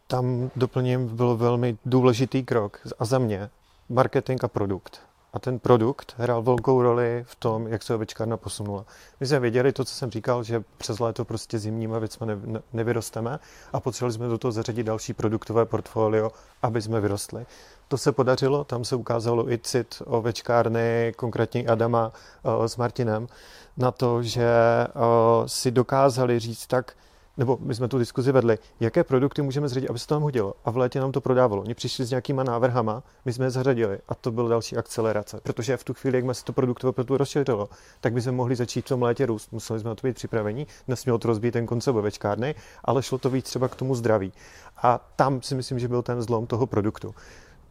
Tam 0.07 0.51
doplním 0.55 1.15
byl 1.15 1.37
velmi 1.37 1.77
důležitý 1.85 2.43
krok 2.43 2.79
a 2.99 3.05
za 3.05 3.19
mě 3.19 3.49
marketing 3.89 4.43
a 4.43 4.47
produkt. 4.47 5.06
A 5.37 5.39
ten 5.39 5.59
produkt 5.59 6.15
hrál 6.17 6.41
velkou 6.41 6.81
roli 6.81 7.23
v 7.27 7.35
tom, 7.35 7.67
jak 7.67 7.83
se 7.83 7.95
ovečkárna 7.95 8.37
posunula. 8.37 8.85
My 9.19 9.25
jsme 9.25 9.39
věděli 9.39 9.71
to, 9.71 9.85
co 9.85 9.95
jsem 9.95 10.11
říkal, 10.11 10.43
že 10.43 10.63
přes 10.77 10.99
léto 10.99 11.25
prostě 11.25 11.59
zimníma 11.59 11.99
věcmi 11.99 12.25
ne, 12.25 12.35
ne, 12.45 12.61
nevyrosteme 12.73 13.39
a 13.73 13.79
potřebovali 13.79 14.13
jsme 14.13 14.27
do 14.27 14.37
toho 14.37 14.51
zařadit 14.51 14.83
další 14.83 15.13
produktové 15.13 15.65
portfolio, 15.65 16.31
aby 16.61 16.81
jsme 16.81 17.01
vyrostli. 17.01 17.45
To 17.87 17.97
se 17.97 18.11
podařilo, 18.11 18.63
tam 18.63 18.85
se 18.85 18.95
ukázalo 18.95 19.51
i 19.51 19.57
cit 19.57 20.01
ovečkárny, 20.05 21.13
konkrétně 21.15 21.65
Adama 21.65 22.11
uh, 22.43 22.65
s 22.65 22.77
Martinem, 22.77 23.27
na 23.77 23.91
to, 23.91 24.23
že 24.23 24.47
uh, 24.95 25.45
si 25.45 25.71
dokázali 25.71 26.39
říct 26.39 26.67
tak, 26.67 26.93
nebo 27.37 27.57
my 27.61 27.75
jsme 27.75 27.87
tu 27.87 27.97
diskuzi 27.97 28.31
vedli, 28.31 28.57
jaké 28.79 29.03
produkty 29.03 29.41
můžeme 29.41 29.67
zředit, 29.67 29.89
aby 29.89 29.99
se 29.99 30.07
to 30.07 30.15
tam 30.15 30.23
hodilo. 30.23 30.53
A 30.65 30.71
v 30.71 30.77
létě 30.77 30.99
nám 30.99 31.11
to 31.11 31.21
prodávalo. 31.21 31.61
Oni 31.61 31.73
přišli 31.73 32.05
s 32.05 32.09
nějakýma 32.09 32.43
návrhama, 32.43 33.03
my 33.25 33.33
jsme 33.33 33.45
je 33.45 33.49
zařadili 33.49 33.99
a 34.07 34.15
to 34.15 34.31
byl 34.31 34.47
další 34.47 34.77
akcelerace. 34.77 35.39
Protože 35.43 35.77
v 35.77 35.83
tu 35.83 35.93
chvíli, 35.93 36.23
jak 36.25 36.35
se 36.35 36.45
to 36.45 36.53
produktové 36.53 36.93
proto 36.93 37.17
rozšířilo, 37.17 37.69
tak 38.01 38.13
by 38.13 38.21
jsme 38.21 38.31
mohli 38.31 38.55
začít 38.55 38.85
v 38.85 38.89
tom 38.89 39.01
létě 39.01 39.25
růst. 39.25 39.51
Museli 39.51 39.79
jsme 39.79 39.89
na 39.89 39.95
to 39.95 40.07
být 40.07 40.15
připravení, 40.15 40.67
nesmělo 40.87 41.17
to 41.17 41.27
rozbít 41.27 41.53
ten 41.53 41.65
koncept 41.65 41.95
ovečkárny, 41.95 42.55
ale 42.85 43.03
šlo 43.03 43.17
to 43.17 43.29
víc 43.29 43.45
třeba 43.45 43.67
k 43.67 43.75
tomu 43.75 43.95
zdraví. 43.95 44.33
A 44.77 45.11
tam 45.15 45.41
si 45.41 45.55
myslím, 45.55 45.79
že 45.79 45.87
byl 45.87 46.01
ten 46.01 46.21
zlom 46.21 46.47
toho 46.47 46.67
produktu. 46.67 47.15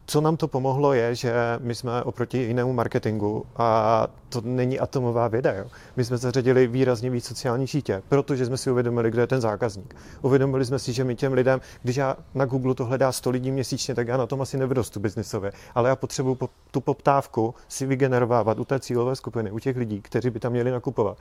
Co 0.09 0.21
nám 0.21 0.37
to 0.37 0.47
pomohlo 0.47 0.93
je, 0.93 1.15
že 1.15 1.33
my 1.59 1.75
jsme 1.75 2.03
oproti 2.03 2.37
jinému 2.37 2.73
marketingu, 2.73 3.45
a 3.57 4.07
to 4.29 4.41
není 4.41 4.79
atomová 4.79 5.27
věda, 5.27 5.53
jo. 5.53 5.65
my 5.95 6.05
jsme 6.05 6.17
zařadili 6.17 6.67
výrazně 6.67 7.09
víc 7.09 7.25
sociální 7.25 7.67
sítě, 7.67 8.03
protože 8.09 8.45
jsme 8.45 8.57
si 8.57 8.71
uvědomili, 8.71 9.11
kdo 9.11 9.21
je 9.21 9.27
ten 9.27 9.41
zákazník. 9.41 9.95
Uvědomili 10.21 10.65
jsme 10.65 10.79
si, 10.79 10.93
že 10.93 11.03
my 11.03 11.15
těm 11.15 11.33
lidem, 11.33 11.61
když 11.83 11.95
já 11.95 12.15
na 12.35 12.45
Google 12.45 12.75
to 12.75 12.85
hledá 12.85 13.11
100 13.11 13.29
lidí 13.29 13.51
měsíčně, 13.51 13.95
tak 13.95 14.07
já 14.07 14.17
na 14.17 14.27
tom 14.27 14.41
asi 14.41 14.57
nevyrostu 14.57 14.99
biznisově, 14.99 15.51
ale 15.75 15.89
já 15.89 15.95
potřebuji 15.95 16.37
tu 16.71 16.81
poptávku 16.81 17.55
si 17.67 17.85
vygenerovávat 17.85 18.59
u 18.59 18.65
té 18.65 18.79
cílové 18.79 19.15
skupiny, 19.15 19.51
u 19.51 19.59
těch 19.59 19.77
lidí, 19.77 20.01
kteří 20.01 20.29
by 20.29 20.39
tam 20.39 20.51
měli 20.51 20.71
nakupovat. 20.71 21.17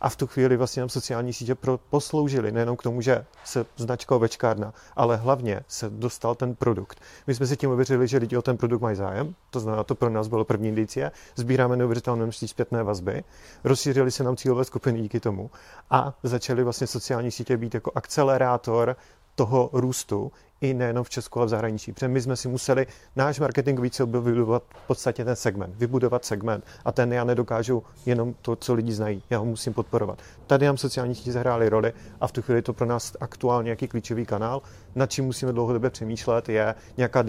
A 0.00 0.08
v 0.08 0.16
tu 0.16 0.26
chvíli 0.26 0.56
vlastně 0.56 0.80
nám 0.80 0.88
sociální 0.88 1.32
sítě 1.32 1.54
pro, 1.54 1.78
posloužily 1.90 2.52
nejenom 2.52 2.76
k 2.76 2.82
tomu, 2.82 3.00
že 3.00 3.24
se 3.44 3.66
značka 3.76 4.14
ovečkárna, 4.14 4.74
ale 4.96 5.16
hlavně 5.16 5.60
se 5.68 5.90
dostal 5.90 6.34
ten 6.34 6.54
produkt. 6.54 7.00
My 7.26 7.34
jsme 7.34 7.46
si 7.46 7.56
tím 7.56 7.70
uvěřili, 7.70 8.08
že 8.08 8.18
lidi 8.18 8.36
o 8.36 8.42
ten 8.42 8.56
produkt 8.56 8.82
mají 8.82 8.96
zájem, 8.96 9.34
to 9.50 9.60
znamená, 9.60 9.84
to 9.84 9.94
pro 9.94 10.10
nás 10.10 10.28
bylo 10.28 10.44
první 10.44 10.68
indicie. 10.68 11.12
Sbíráme 11.36 11.76
neuvěřitelné 11.76 12.22
množství 12.22 12.48
zpětné 12.48 12.82
vazby, 12.82 13.24
rozšířili 13.64 14.10
se 14.10 14.24
nám 14.24 14.36
cílové 14.36 14.64
skupiny 14.64 15.00
díky 15.00 15.20
tomu 15.20 15.50
a 15.90 16.14
začaly 16.22 16.64
vlastně 16.64 16.86
sociální 16.86 17.30
sítě 17.30 17.56
být 17.56 17.74
jako 17.74 17.92
akcelerátor 17.94 18.96
toho 19.34 19.70
růstu, 19.72 20.32
i 20.60 20.74
nejenom 20.74 21.04
v 21.04 21.10
Česku, 21.10 21.38
ale 21.38 21.46
v 21.46 21.48
zahraničí. 21.48 21.92
Protože 21.92 22.08
my 22.08 22.20
jsme 22.20 22.36
si 22.36 22.48
museli, 22.48 22.86
náš 23.16 23.40
marketingový 23.40 23.90
cíl 23.90 24.06
byl 24.06 24.22
vybudovat 24.22 24.62
v 24.84 24.86
podstatě 24.86 25.24
ten 25.24 25.36
segment, 25.36 25.74
vybudovat 25.76 26.24
segment 26.24 26.64
a 26.84 26.92
ten 26.92 27.12
já 27.12 27.24
nedokážu 27.24 27.82
jenom 28.06 28.34
to, 28.42 28.56
co 28.56 28.74
lidi 28.74 28.92
znají, 28.92 29.22
já 29.30 29.38
ho 29.38 29.44
musím 29.44 29.74
podporovat. 29.74 30.18
Tady 30.46 30.66
nám 30.66 30.76
sociální 30.76 31.14
sítě 31.14 31.32
zahrály 31.32 31.68
roli 31.68 31.92
a 32.20 32.26
v 32.26 32.32
tu 32.32 32.42
chvíli 32.42 32.62
to 32.62 32.72
pro 32.72 32.86
nás 32.86 33.16
aktuálně 33.20 33.66
nějaký 33.66 33.88
klíčový 33.88 34.26
kanál, 34.26 34.62
nad 34.94 35.10
čím 35.10 35.24
musíme 35.24 35.52
dlouhodobě 35.52 35.90
přemýšlet, 35.90 36.48
je 36.48 36.74
nějaká 36.96 37.22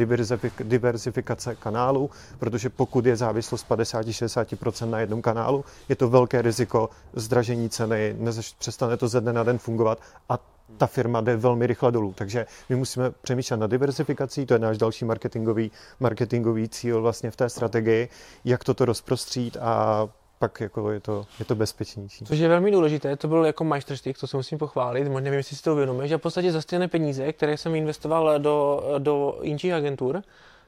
diversifikace 0.64 1.56
kanálů, 1.56 2.10
protože 2.40 2.70
pokud 2.70 3.06
je 3.06 3.16
závislost 3.16 3.70
50-60% 3.70 4.90
na 4.90 5.00
jednom 5.00 5.22
kanálu, 5.22 5.66
je 5.90 5.96
to 5.96 6.10
velké 6.10 6.42
riziko 6.42 6.90
zdražení 7.14 7.70
ceny, 7.70 8.16
přestane 8.60 8.98
to 8.98 9.08
ze 9.08 9.22
dne 9.22 9.34
na 9.34 9.44
den 9.44 9.58
fungovat 9.58 10.00
a 10.30 10.57
ta 10.78 10.88
firma 10.88 11.22
jde 11.22 11.36
velmi 11.36 11.68
rychle 11.68 11.92
dolů. 11.92 12.14
Takže 12.18 12.46
my 12.70 12.76
musíme 12.76 13.12
přemýšlet 13.12 13.58
na 13.58 13.68
diversifikací, 13.68 14.46
to 14.46 14.54
je 14.54 14.60
náš 14.60 14.78
další 14.78 15.06
marketingový, 15.06 15.72
marketingový 16.00 16.70
cíl 16.70 17.02
vlastně 17.02 17.32
v 17.32 17.36
té 17.36 17.50
strategii, 17.50 18.10
jak 18.46 18.64
toto 18.64 18.86
rozprostřít 18.86 19.58
a 19.58 20.08
pak 20.40 20.62
jako 20.62 20.92
je 20.92 21.00
to, 21.00 21.26
je 21.40 21.46
to 21.46 21.56
bezpečnější. 21.56 22.26
Což 22.26 22.40
je 22.40 22.48
velmi 22.48 22.72
důležité, 22.72 23.16
to 23.16 23.28
byl 23.28 23.46
jako 23.46 23.64
majstrštyk, 23.64 24.18
to 24.18 24.28
se 24.28 24.38
musím 24.38 24.58
pochválit, 24.58 25.04
možná 25.04 25.20
nevím, 25.20 25.38
jestli 25.38 25.56
si 25.56 25.64
to 25.64 25.74
uvědomuješ, 25.74 26.10
že 26.10 26.18
v 26.18 26.22
podstatě 26.22 26.52
za 26.52 26.62
stejné 26.62 26.88
peníze, 26.88 27.34
které 27.34 27.58
jsem 27.58 27.76
investoval 27.76 28.40
do, 28.40 28.84
do 28.98 29.40
jinčích 29.42 29.74
agentur, 29.74 30.22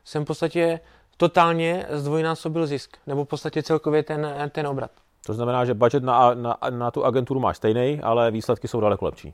jsem 0.03 0.23
v 0.23 0.27
podstatě 0.27 0.79
totálně 1.17 1.85
zdvojnásobil 1.89 2.67
zisk, 2.67 2.97
nebo 3.07 3.25
v 3.25 3.27
podstatě 3.27 3.63
celkově 3.63 4.03
ten, 4.03 4.27
ten 4.51 4.67
obrat. 4.67 4.91
To 5.25 5.33
znamená, 5.33 5.65
že 5.65 5.73
budget 5.73 6.03
na, 6.03 6.33
na, 6.33 6.57
na 6.69 6.91
tu 6.91 7.05
agenturu 7.05 7.39
máš 7.39 7.57
stejný, 7.57 7.99
ale 8.03 8.31
výsledky 8.31 8.67
jsou 8.67 8.79
daleko 8.79 9.05
lepší 9.05 9.33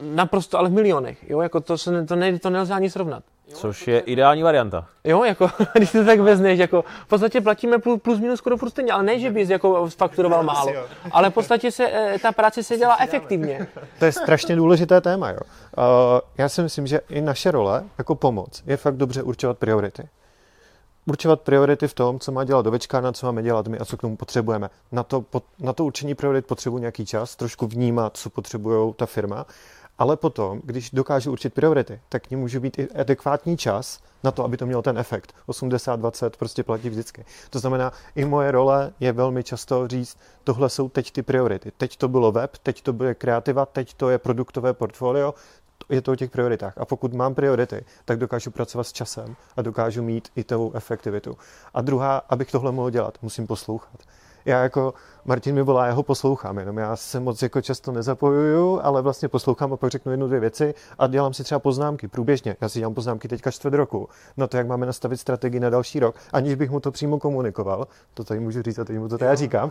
naprosto, 0.00 0.58
ale 0.58 0.68
v 0.68 0.72
milionech. 0.72 1.30
Jo, 1.30 1.40
jako 1.40 1.60
to, 1.60 1.78
se, 1.78 2.04
to, 2.04 2.16
ne, 2.16 2.38
to 2.38 2.50
nelze 2.50 2.74
ani 2.74 2.90
srovnat. 2.90 3.22
Což 3.52 3.88
je 3.88 4.00
ideální 4.00 4.42
varianta. 4.42 4.86
Jo, 5.04 5.24
jako, 5.24 5.50
když 5.74 5.92
to 5.92 6.04
tak 6.04 6.20
vezneš, 6.20 6.58
jako, 6.58 6.84
v 7.04 7.08
podstatě 7.08 7.40
platíme 7.40 7.78
plus, 7.78 8.00
plus 8.02 8.20
minus 8.20 8.38
skoro 8.38 8.56
furt 8.56 8.70
stejně, 8.70 8.92
ale 8.92 9.02
ne, 9.02 9.18
že 9.18 9.30
bys 9.30 9.50
jako 9.50 9.86
fakturoval 9.86 10.42
málo, 10.52 10.72
ale 11.10 11.30
v 11.30 11.34
podstatě 11.34 11.70
se, 11.70 11.88
eh, 11.92 12.18
ta 12.18 12.32
práce 12.32 12.62
se 12.62 12.76
dělá 12.76 12.96
efektivně. 13.00 13.66
To 13.98 14.04
je 14.04 14.12
strašně 14.12 14.56
důležité 14.56 15.00
téma, 15.00 15.30
jo. 15.30 15.38
Uh, 15.78 15.84
já 16.38 16.48
si 16.48 16.62
myslím, 16.62 16.86
že 16.86 17.00
i 17.08 17.20
naše 17.20 17.50
role 17.50 17.84
jako 17.98 18.14
pomoc 18.14 18.62
je 18.66 18.76
fakt 18.76 18.96
dobře 18.96 19.22
určovat 19.22 19.58
priority 19.58 20.08
určovat 21.06 21.40
priority 21.40 21.88
v 21.88 21.94
tom, 21.94 22.18
co 22.18 22.32
má 22.32 22.44
dělat 22.44 22.62
dovečkárna, 22.62 23.12
co 23.12 23.26
máme 23.26 23.42
dělat 23.42 23.68
my 23.68 23.78
a 23.78 23.84
co 23.84 23.96
k 23.96 24.00
tomu 24.00 24.16
potřebujeme. 24.16 24.70
Na 24.92 25.02
to, 25.02 25.24
na 25.58 25.72
to 25.72 25.84
určení 25.84 26.14
priorit 26.14 26.46
potřebuji 26.46 26.78
nějaký 26.78 27.06
čas, 27.06 27.36
trošku 27.36 27.66
vnímat, 27.66 28.16
co 28.16 28.30
potřebuje 28.30 28.94
ta 28.96 29.06
firma, 29.06 29.46
ale 29.98 30.16
potom, 30.16 30.60
když 30.64 30.90
dokážu 30.90 31.32
určit 31.32 31.54
priority, 31.54 32.00
tak 32.08 32.26
k 32.26 32.30
ní 32.30 32.36
může 32.36 32.60
být 32.60 32.78
i 32.78 32.88
adekvátní 32.88 33.56
čas 33.56 34.00
na 34.24 34.30
to, 34.30 34.44
aby 34.44 34.56
to 34.56 34.66
mělo 34.66 34.82
ten 34.82 34.98
efekt. 34.98 35.34
80-20 35.48 36.30
prostě 36.38 36.62
platí 36.62 36.90
vždycky. 36.90 37.24
To 37.50 37.58
znamená, 37.58 37.92
i 38.14 38.24
moje 38.24 38.50
role 38.50 38.92
je 39.00 39.12
velmi 39.12 39.44
často 39.44 39.88
říct, 39.88 40.18
tohle 40.44 40.68
jsou 40.68 40.88
teď 40.88 41.10
ty 41.10 41.22
priority. 41.22 41.72
Teď 41.76 41.96
to 41.96 42.08
bylo 42.08 42.32
web, 42.32 42.56
teď 42.62 42.82
to 42.82 42.92
bude 42.92 43.14
kreativa, 43.14 43.66
teď 43.66 43.94
to 43.94 44.10
je 44.10 44.18
produktové 44.18 44.74
portfolio, 44.74 45.34
je 45.88 46.02
to 46.02 46.12
o 46.12 46.16
těch 46.16 46.30
prioritách. 46.30 46.78
A 46.78 46.84
pokud 46.84 47.14
mám 47.14 47.34
priority, 47.34 47.84
tak 48.04 48.18
dokážu 48.18 48.50
pracovat 48.50 48.84
s 48.84 48.92
časem 48.92 49.36
a 49.56 49.62
dokážu 49.62 50.02
mít 50.02 50.28
i 50.36 50.44
tou 50.44 50.72
efektivitu. 50.74 51.38
A 51.74 51.80
druhá, 51.82 52.16
abych 52.16 52.50
tohle 52.50 52.72
mohl 52.72 52.90
dělat, 52.90 53.18
musím 53.22 53.46
poslouchat. 53.46 54.00
Já 54.44 54.62
jako 54.62 54.94
Martin 55.28 55.54
mi 55.54 55.62
volá, 55.62 55.86
já 55.86 55.92
ho 55.92 56.02
poslouchám, 56.02 56.58
jenom 56.58 56.78
já 56.78 56.96
se 56.96 57.20
moc 57.20 57.42
jako 57.42 57.60
často 57.60 57.92
nezapojuju, 57.92 58.80
ale 58.82 59.02
vlastně 59.02 59.28
poslouchám 59.28 59.72
a 59.72 59.76
pak 59.76 59.90
řeknu 59.90 60.12
jednu, 60.12 60.26
dvě 60.26 60.40
věci 60.40 60.74
a 60.98 61.06
dělám 61.06 61.34
si 61.34 61.44
třeba 61.44 61.58
poznámky 61.58 62.08
průběžně. 62.08 62.56
Já 62.60 62.68
si 62.68 62.78
dělám 62.78 62.94
poznámky 62.94 63.28
teďka 63.28 63.50
čtvrt 63.50 63.74
roku 63.74 64.08
na 64.36 64.46
to, 64.46 64.56
jak 64.56 64.66
máme 64.66 64.86
nastavit 64.86 65.16
strategii 65.16 65.60
na 65.60 65.70
další 65.70 66.00
rok, 66.00 66.16
aniž 66.32 66.54
bych 66.54 66.70
mu 66.70 66.80
to 66.80 66.90
přímo 66.90 67.18
komunikoval. 67.18 67.86
To 68.14 68.24
tady 68.24 68.40
můžu 68.40 68.62
říct 68.62 68.78
a 68.78 68.84
teď 68.84 68.98
mu 68.98 69.08
to 69.08 69.18
tady 69.18 69.36
říkám. 69.36 69.70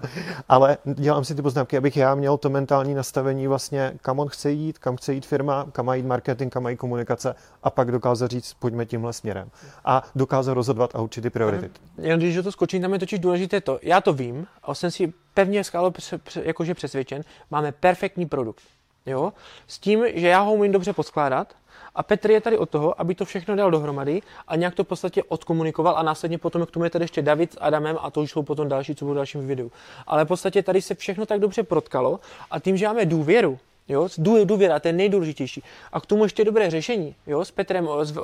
Ale 0.49 0.77
dělám 0.85 1.25
si 1.25 1.35
ty 1.35 1.41
poznámky, 1.41 1.77
abych 1.77 1.97
já 1.97 2.15
měl 2.15 2.37
to 2.37 2.49
mentální 2.49 2.93
nastavení 2.93 3.47
vlastně, 3.47 3.93
kam 4.01 4.19
on 4.19 4.27
chce 4.27 4.51
jít, 4.51 4.77
kam 4.77 4.97
chce 4.97 5.13
jít 5.13 5.25
firma, 5.25 5.67
kam 5.71 5.85
má 5.85 5.95
jít 5.95 6.05
marketing, 6.05 6.53
kam 6.53 6.63
má 6.63 6.69
jít 6.69 6.77
komunikace 6.77 7.35
a 7.63 7.69
pak 7.69 7.91
dokázat 7.91 8.31
říct, 8.31 8.53
pojďme 8.53 8.85
tímhle 8.85 9.13
směrem. 9.13 9.49
A 9.85 10.03
dokázat 10.15 10.53
rozhodovat 10.53 10.95
a 10.95 11.01
určitě 11.01 11.29
priority. 11.29 11.69
Jen 11.97 12.19
když 12.19 12.43
to 12.43 12.51
skočím, 12.51 12.81
tam 12.81 12.93
je 12.93 12.99
totiž 12.99 13.19
důležité 13.19 13.61
to. 13.61 13.79
Já 13.81 14.01
to 14.01 14.13
vím 14.13 14.47
a 14.63 14.73
jsem 14.73 14.91
si 14.91 15.13
pevně 15.35 15.63
skálo 15.63 15.93
jakože 16.41 16.73
přesvědčen, 16.73 17.23
máme 17.51 17.71
perfektní 17.71 18.25
produkt. 18.25 18.63
Jo? 19.05 19.33
S 19.67 19.79
tím, 19.79 20.05
že 20.13 20.27
já 20.27 20.39
ho 20.39 20.53
umím 20.53 20.71
dobře 20.71 20.93
poskládat 20.93 21.55
a 21.95 22.03
Petr 22.03 22.31
je 22.31 22.41
tady 22.41 22.57
od 22.57 22.69
toho, 22.69 23.01
aby 23.01 23.15
to 23.15 23.25
všechno 23.25 23.55
dal 23.55 23.71
dohromady 23.71 24.21
a 24.47 24.55
nějak 24.55 24.75
to 24.75 24.83
v 24.83 24.87
podstatě 24.87 25.23
odkomunikoval 25.23 25.97
a 25.97 26.03
následně 26.03 26.37
potom 26.37 26.65
k 26.65 26.71
tomu 26.71 26.83
je 26.83 26.89
tady 26.89 27.03
ještě 27.03 27.21
David 27.21 27.53
s 27.53 27.57
Adamem 27.61 27.97
a 28.01 28.11
to 28.11 28.21
už 28.21 28.31
jsou 28.31 28.43
potom 28.43 28.69
další, 28.69 28.95
co 28.95 29.05
budou 29.05 29.15
dalším 29.15 29.47
videu. 29.47 29.71
Ale 30.07 30.25
v 30.25 30.27
podstatě 30.27 30.63
tady 30.63 30.81
se 30.81 30.95
všechno 30.95 31.25
tak 31.25 31.39
dobře 31.39 31.63
protkalo 31.63 32.19
a 32.51 32.59
tím, 32.59 32.77
že 32.77 32.87
máme 32.87 33.05
důvěru, 33.05 33.59
Jo, 33.87 34.07
důvěra, 34.43 34.79
to 34.79 34.87
je 34.87 34.93
nejdůležitější. 34.93 35.63
A 35.93 36.01
k 36.01 36.05
tomu 36.05 36.23
ještě 36.23 36.45
dobré 36.45 36.69
řešení, 36.69 37.15
jo, 37.27 37.45
s 37.45 37.51
Petrem 37.51 37.89
z, 38.03 38.17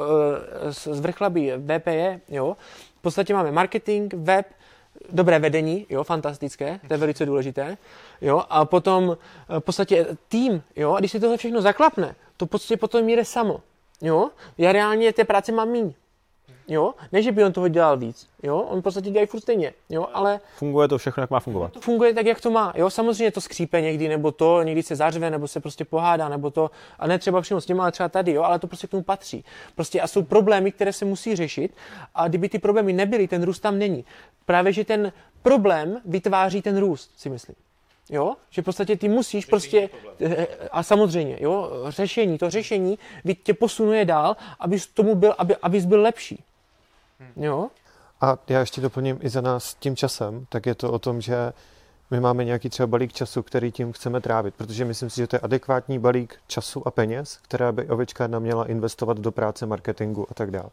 z, 0.69 0.87
z 0.87 0.99
vrchlabí 0.99 1.51
VPE, 1.51 2.19
jo. 2.29 2.57
V 2.99 3.01
podstatě 3.01 3.33
máme 3.33 3.51
marketing, 3.51 4.13
web, 4.13 4.45
dobré 5.09 5.39
vedení, 5.39 5.85
jo, 5.89 6.03
fantastické, 6.03 6.79
to 6.87 6.93
je 6.93 6.97
velice 6.97 7.25
důležité, 7.25 7.77
jo, 8.21 8.43
a 8.49 8.65
potom 8.65 9.17
eh, 9.49 9.59
v 9.59 9.63
podstatě 9.63 10.07
tým, 10.27 10.63
jo, 10.75 10.93
a 10.93 10.99
když 10.99 11.11
si 11.11 11.19
tohle 11.19 11.37
všechno 11.37 11.61
zaklapne, 11.61 12.15
to 12.37 12.45
v 12.45 12.49
podstatě 12.49 12.77
potom 12.77 13.09
jde 13.09 13.25
samo, 13.25 13.61
jo, 14.01 14.29
já 14.57 14.71
reálně 14.71 15.13
té 15.13 15.23
práce 15.23 15.51
mám 15.51 15.69
míň, 15.69 15.93
Jo? 16.67 16.93
Ne, 17.11 17.21
že 17.21 17.31
by 17.31 17.43
on 17.43 17.53
toho 17.53 17.67
dělal 17.67 17.97
víc. 17.97 18.29
Jo? 18.43 18.57
On 18.57 18.79
v 18.79 18.83
podstatě 18.83 19.09
dělá 19.09 19.25
furt 19.25 19.41
stejně. 19.41 19.73
Jo? 19.89 20.07
Ale 20.13 20.39
funguje 20.55 20.87
to 20.87 20.97
všechno, 20.97 21.23
jak 21.23 21.29
má 21.29 21.39
fungovat. 21.39 21.73
To 21.73 21.81
funguje 21.81 22.13
tak, 22.13 22.25
jak 22.25 22.41
to 22.41 22.51
má. 22.51 22.73
Jo? 22.75 22.89
Samozřejmě 22.89 23.31
to 23.31 23.41
skřípe 23.41 23.81
někdy, 23.81 24.07
nebo 24.07 24.31
to, 24.31 24.63
někdy 24.63 24.83
se 24.83 24.95
zařve, 24.95 25.29
nebo 25.29 25.47
se 25.47 25.59
prostě 25.59 25.85
pohádá, 25.85 26.29
nebo 26.29 26.51
to, 26.51 26.71
a 26.99 27.07
ne 27.07 27.19
třeba 27.19 27.41
přímo 27.41 27.61
s 27.61 27.65
těma, 27.65 27.83
ale 27.83 27.91
třeba 27.91 28.09
tady, 28.09 28.31
jo? 28.31 28.43
ale 28.43 28.59
to 28.59 28.67
prostě 28.67 28.87
k 28.87 28.91
tomu 28.91 29.03
patří. 29.03 29.45
Prostě 29.75 30.01
a 30.01 30.07
jsou 30.07 30.23
problémy, 30.23 30.71
které 30.71 30.93
se 30.93 31.05
musí 31.05 31.35
řešit 31.35 31.75
a 32.15 32.27
kdyby 32.27 32.49
ty 32.49 32.59
problémy 32.59 32.93
nebyly, 32.93 33.27
ten 33.27 33.43
růst 33.43 33.59
tam 33.59 33.79
není. 33.79 34.05
Právě, 34.45 34.73
že 34.73 34.85
ten 34.85 35.11
problém 35.41 36.01
vytváří 36.05 36.61
ten 36.61 36.77
růst, 36.77 37.11
si 37.17 37.29
myslím. 37.29 37.55
Jo? 38.09 38.35
Že 38.49 38.61
v 38.61 38.65
podstatě 38.65 38.97
ty 38.97 39.09
musíš 39.09 39.45
řešení 39.45 39.49
prostě, 39.49 39.89
eh, 40.21 40.47
a 40.71 40.83
samozřejmě, 40.83 41.37
jo, 41.39 41.71
řešení, 41.87 42.37
to 42.37 42.49
řešení 42.49 42.99
tě 43.43 43.53
posunuje 43.53 44.05
dál, 44.05 44.37
abys 44.59 44.87
tomu 44.87 45.15
byl, 45.15 45.35
aby, 45.37 45.55
abys 45.55 45.85
byl 45.85 46.01
lepší. 46.01 46.43
Hmm. 47.21 47.43
Jo? 47.43 47.67
A 48.21 48.37
já 48.47 48.59
ještě 48.59 48.81
doplním 48.81 49.17
i 49.21 49.29
za 49.29 49.41
nás 49.41 49.73
tím 49.73 49.95
časem, 49.95 50.45
tak 50.49 50.65
je 50.65 50.75
to 50.75 50.91
o 50.91 50.99
tom, 50.99 51.21
že 51.21 51.53
my 52.11 52.19
máme 52.19 52.45
nějaký 52.45 52.69
třeba 52.69 52.87
balík 52.87 53.13
času, 53.13 53.43
který 53.43 53.71
tím 53.71 53.91
chceme 53.91 54.21
trávit, 54.21 54.55
protože 54.55 54.85
myslím 54.85 55.09
si, 55.09 55.15
že 55.15 55.27
to 55.27 55.35
je 55.35 55.39
adekvátní 55.39 55.99
balík 55.99 56.35
času 56.47 56.87
a 56.87 56.91
peněz, 56.91 57.39
která 57.41 57.71
by 57.71 57.87
ovečka 57.87 58.27
měla 58.27 58.65
investovat 58.65 59.19
do 59.19 59.31
práce, 59.31 59.65
marketingu 59.65 60.27
a 60.31 60.33
tak 60.33 60.51
dále. 60.51 60.69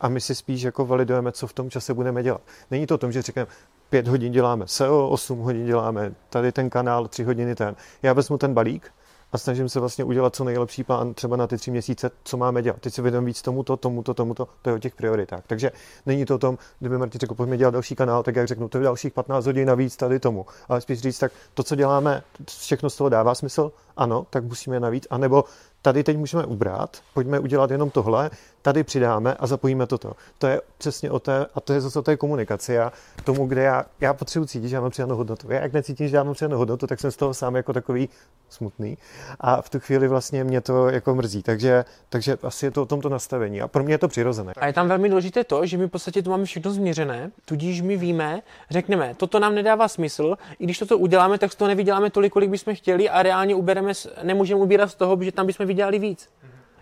A 0.00 0.08
my 0.08 0.20
si 0.20 0.34
spíš 0.34 0.62
jako 0.62 0.86
validujeme, 0.86 1.32
co 1.32 1.46
v 1.46 1.52
tom 1.52 1.70
čase 1.70 1.94
budeme 1.94 2.22
dělat. 2.22 2.40
Není 2.70 2.86
to 2.86 2.94
o 2.94 2.98
tom, 2.98 3.12
že 3.12 3.22
řekneme, 3.22 3.46
pět 3.90 4.08
hodin 4.08 4.32
děláme 4.32 4.68
SEO, 4.68 5.08
osm 5.08 5.38
hodin 5.38 5.66
děláme 5.66 6.14
tady 6.30 6.52
ten 6.52 6.70
kanál, 6.70 7.08
tři 7.08 7.24
hodiny 7.24 7.54
ten. 7.54 7.76
Já 8.02 8.12
vezmu 8.12 8.38
ten 8.38 8.54
balík 8.54 8.92
a 9.36 9.38
snažím 9.38 9.68
se 9.68 9.80
vlastně 9.80 10.04
udělat 10.04 10.36
co 10.36 10.44
nejlepší 10.44 10.84
plán 10.84 11.14
třeba 11.14 11.36
na 11.36 11.46
ty 11.46 11.56
tři 11.56 11.70
měsíce, 11.70 12.10
co 12.24 12.36
máme 12.36 12.62
dělat. 12.62 12.80
Teď 12.80 12.94
si 12.94 13.02
vědom 13.02 13.24
víc 13.24 13.42
tomuto, 13.42 13.76
tomuto, 13.76 14.14
tomuto, 14.14 14.48
to 14.62 14.70
je 14.70 14.76
o 14.76 14.78
těch 14.78 14.94
prioritách. 14.94 15.42
Takže 15.46 15.72
není 16.06 16.24
to 16.24 16.34
o 16.34 16.38
tom, 16.38 16.58
kdyby 16.78 16.98
Martin 16.98 17.20
řekl, 17.20 17.34
pojďme 17.34 17.56
dělat 17.56 17.70
další 17.70 17.94
kanál, 17.94 18.22
tak 18.22 18.36
jak 18.36 18.46
řeknu, 18.46 18.68
to 18.68 18.78
je 18.78 18.84
dalších 18.84 19.12
15 19.12 19.46
hodin 19.46 19.68
navíc 19.68 19.96
tady 19.96 20.20
tomu. 20.20 20.46
Ale 20.68 20.80
spíš 20.80 21.00
říct, 21.00 21.18
tak 21.18 21.32
to, 21.54 21.62
co 21.62 21.76
děláme, 21.76 22.22
všechno 22.46 22.90
z 22.90 22.96
toho 22.96 23.08
dává 23.08 23.34
smysl, 23.34 23.72
ano, 23.96 24.26
tak 24.30 24.44
musíme 24.44 24.80
navíc, 24.80 25.06
anebo 25.10 25.44
tady 25.86 26.04
teď 26.04 26.16
můžeme 26.16 26.44
ubrat, 26.44 26.96
pojďme 27.14 27.38
udělat 27.38 27.70
jenom 27.70 27.90
tohle, 27.90 28.30
tady 28.62 28.84
přidáme 28.84 29.34
a 29.34 29.46
zapojíme 29.46 29.86
toto. 29.86 30.12
To 30.38 30.46
je 30.46 30.60
přesně 30.78 31.10
o 31.10 31.18
té, 31.18 31.46
a 31.54 31.60
to 31.60 31.72
je 31.72 31.80
zase 31.80 31.98
o 31.98 32.02
té 32.02 32.16
komunikaci. 32.16 32.78
a 32.78 32.92
tomu, 33.24 33.46
kde 33.46 33.62
já, 33.62 33.84
já 34.00 34.14
potřebuji 34.14 34.46
cítit, 34.46 34.68
že 34.68 34.80
mám 34.80 34.90
přidanou 34.90 35.16
hodnotu. 35.16 35.52
Já 35.52 35.60
jak 35.60 35.72
necítím, 35.72 36.08
že 36.08 36.16
mám 36.16 36.34
přidanou 36.34 36.58
hodnotu, 36.58 36.86
tak 36.86 37.00
jsem 37.00 37.10
z 37.10 37.16
toho 37.16 37.34
sám 37.34 37.56
jako 37.56 37.72
takový 37.72 38.08
smutný. 38.48 38.98
A 39.40 39.62
v 39.62 39.70
tu 39.70 39.80
chvíli 39.80 40.08
vlastně 40.08 40.44
mě 40.44 40.60
to 40.60 40.88
jako 40.88 41.14
mrzí. 41.14 41.42
Takže, 41.42 41.84
takže 42.08 42.38
asi 42.42 42.66
je 42.66 42.70
to 42.70 42.82
o 42.82 42.86
tomto 42.86 43.08
nastavení. 43.08 43.60
A 43.60 43.68
pro 43.68 43.84
mě 43.84 43.94
je 43.94 43.98
to 43.98 44.08
přirozené. 44.08 44.52
A 44.56 44.66
je 44.66 44.72
tam 44.72 44.88
velmi 44.88 45.08
důležité 45.08 45.44
to, 45.44 45.66
že 45.66 45.78
my 45.78 45.86
v 45.86 45.90
podstatě 45.90 46.22
tu 46.22 46.30
máme 46.30 46.44
všechno 46.44 46.70
změřené, 46.70 47.30
tudíž 47.44 47.80
my 47.80 47.96
víme, 47.96 48.40
řekneme, 48.70 49.14
toto 49.16 49.38
nám 49.38 49.54
nedává 49.54 49.88
smysl, 49.88 50.36
i 50.58 50.64
když 50.64 50.78
toto 50.78 50.98
uděláme, 50.98 51.38
tak 51.38 51.52
z 51.52 51.54
toho 51.54 51.68
nevyděláme 51.68 52.10
tolik, 52.10 52.32
kolik 52.32 52.50
bychom 52.50 52.74
chtěli 52.74 53.08
a 53.08 53.22
reálně 53.22 53.54
ubereme, 53.54 53.92
nemůžeme 54.22 54.60
ubírat 54.60 54.90
z 54.90 54.94
toho, 54.94 55.18
že 55.20 55.32
tam 55.32 55.46
bychom 55.46 55.66
vydělali 55.76 55.98
víc. 55.98 56.28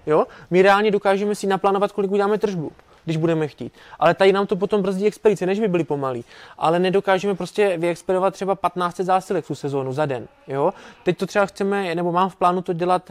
Jo? 0.07 0.27
My 0.51 0.63
reálně 0.63 0.91
dokážeme 0.91 1.35
si 1.35 1.47
naplánovat, 1.47 1.93
kolik 1.93 2.11
uděláme 2.11 2.39
tržbu 2.39 2.73
když 3.05 3.17
budeme 3.17 3.49
chtít. 3.49 3.73
Ale 3.99 4.15
tady 4.15 4.33
nám 4.33 4.47
to 4.47 4.57
potom 4.57 4.83
brzdí 4.83 5.07
expedice, 5.07 5.47
než 5.47 5.61
by 5.61 5.69
byli 5.69 5.85
pomalí. 5.85 6.25
Ale 6.59 6.79
nedokážeme 6.79 7.35
prostě 7.35 7.79
vyexpedovat 7.79 8.35
třeba 8.35 8.55
15 8.55 8.97
zásilek 8.97 9.47
tu 9.47 9.55
sezónu 9.55 9.93
za 9.93 10.07
den. 10.07 10.29
Jo? 10.49 10.75
Teď 11.03 11.19
to 11.19 11.27
třeba 11.27 11.47
chceme, 11.47 11.95
nebo 11.95 12.13
mám 12.13 12.31
v 12.31 12.37
plánu 12.37 12.63
to 12.63 12.73
dělat 12.73 13.11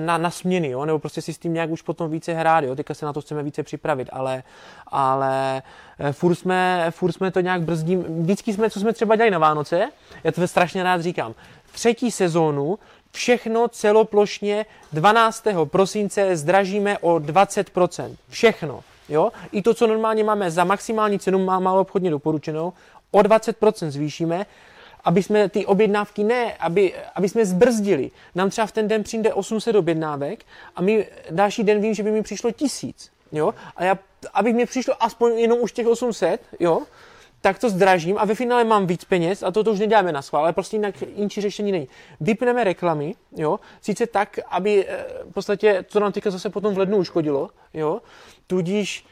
na, 0.00 0.18
na 0.18 0.30
směny, 0.30 0.68
jo? 0.68 0.84
nebo 0.84 0.98
prostě 0.98 1.22
si 1.22 1.32
s 1.32 1.38
tím 1.38 1.54
nějak 1.54 1.70
už 1.70 1.82
potom 1.82 2.10
více 2.10 2.32
hrát. 2.32 2.64
Jo? 2.64 2.76
Teďka 2.76 2.94
se 2.94 3.06
na 3.06 3.12
to 3.12 3.20
chceme 3.20 3.42
více 3.42 3.62
připravit, 3.62 4.08
ale, 4.12 4.42
ale 4.86 5.62
eh, 5.98 6.12
furt 6.12 6.34
jsme, 6.34 6.86
furt 6.90 7.12
jsme 7.12 7.30
to 7.30 7.40
nějak 7.40 7.62
brzdím. 7.62 8.02
Vždycky 8.22 8.52
jsme, 8.52 8.70
co 8.70 8.80
jsme 8.80 8.92
třeba 8.92 9.16
dělali 9.16 9.30
na 9.30 9.38
Vánoce, 9.38 9.88
já 10.24 10.32
to 10.32 10.48
strašně 10.48 10.82
rád 10.82 11.00
říkám, 11.00 11.34
třetí 11.72 12.10
sezónu 12.10 12.78
Všechno 13.12 13.68
celoplošně 13.68 14.66
12. 14.92 15.44
prosince 15.64 16.36
zdražíme 16.36 16.98
o 16.98 17.14
20%. 17.14 18.16
Všechno. 18.28 18.84
Jo? 19.08 19.30
I 19.52 19.62
to, 19.62 19.74
co 19.74 19.86
normálně 19.86 20.24
máme 20.24 20.50
za 20.50 20.64
maximální 20.64 21.18
cenu, 21.18 21.44
má 21.44 21.60
malo 21.60 21.80
obchodně 21.80 22.10
doporučenou, 22.10 22.72
o 23.10 23.18
20% 23.18 23.90
zvýšíme, 23.90 24.46
aby 25.04 25.22
jsme 25.22 25.48
ty 25.48 25.66
objednávky 25.66 26.24
ne, 26.24 26.54
aby, 26.54 26.94
aby 27.14 27.28
jsme 27.28 27.46
zbrzdili. 27.46 28.10
Nám 28.34 28.50
třeba 28.50 28.66
v 28.66 28.72
ten 28.72 28.88
den 28.88 29.02
přijde 29.02 29.34
800 29.34 29.76
objednávek 29.76 30.44
a 30.76 30.82
my 30.82 31.06
další 31.30 31.64
den 31.64 31.80
vím, 31.80 31.94
že 31.94 32.02
by 32.02 32.10
mi 32.10 32.22
přišlo 32.22 32.50
tisíc. 32.50 33.10
Jo? 33.32 33.54
A 33.76 33.84
já, 33.84 33.98
aby 34.34 34.52
mi 34.52 34.66
přišlo 34.66 35.02
aspoň 35.02 35.38
jenom 35.38 35.58
už 35.60 35.72
těch 35.72 35.86
800, 35.86 36.40
jo? 36.60 36.82
Tak 37.42 37.58
to 37.58 37.70
zdražím 37.70 38.18
a 38.18 38.24
ve 38.24 38.34
finále 38.34 38.64
mám 38.64 38.86
víc 38.86 39.04
peněz 39.04 39.42
a 39.42 39.50
to, 39.50 39.64
to 39.64 39.72
už 39.72 39.78
neděláme 39.78 40.12
na 40.12 40.22
schvál, 40.22 40.42
ale 40.42 40.52
prostě 40.52 40.76
jinak 40.76 40.94
jinší 41.16 41.40
řešení 41.40 41.72
není. 41.72 41.88
Vypneme 42.20 42.64
reklamy, 42.64 43.14
jo, 43.36 43.60
sice 43.80 44.06
tak, 44.06 44.38
aby 44.50 44.86
eh, 44.88 45.04
v 45.30 45.32
podstatě, 45.32 45.84
to 45.92 46.00
nám 46.00 46.12
teďka 46.12 46.30
zase 46.30 46.50
potom 46.50 46.74
v 46.74 46.78
lednu 46.78 46.98
uškodilo, 46.98 47.50
jo, 47.74 48.00
tudíž 48.46 49.06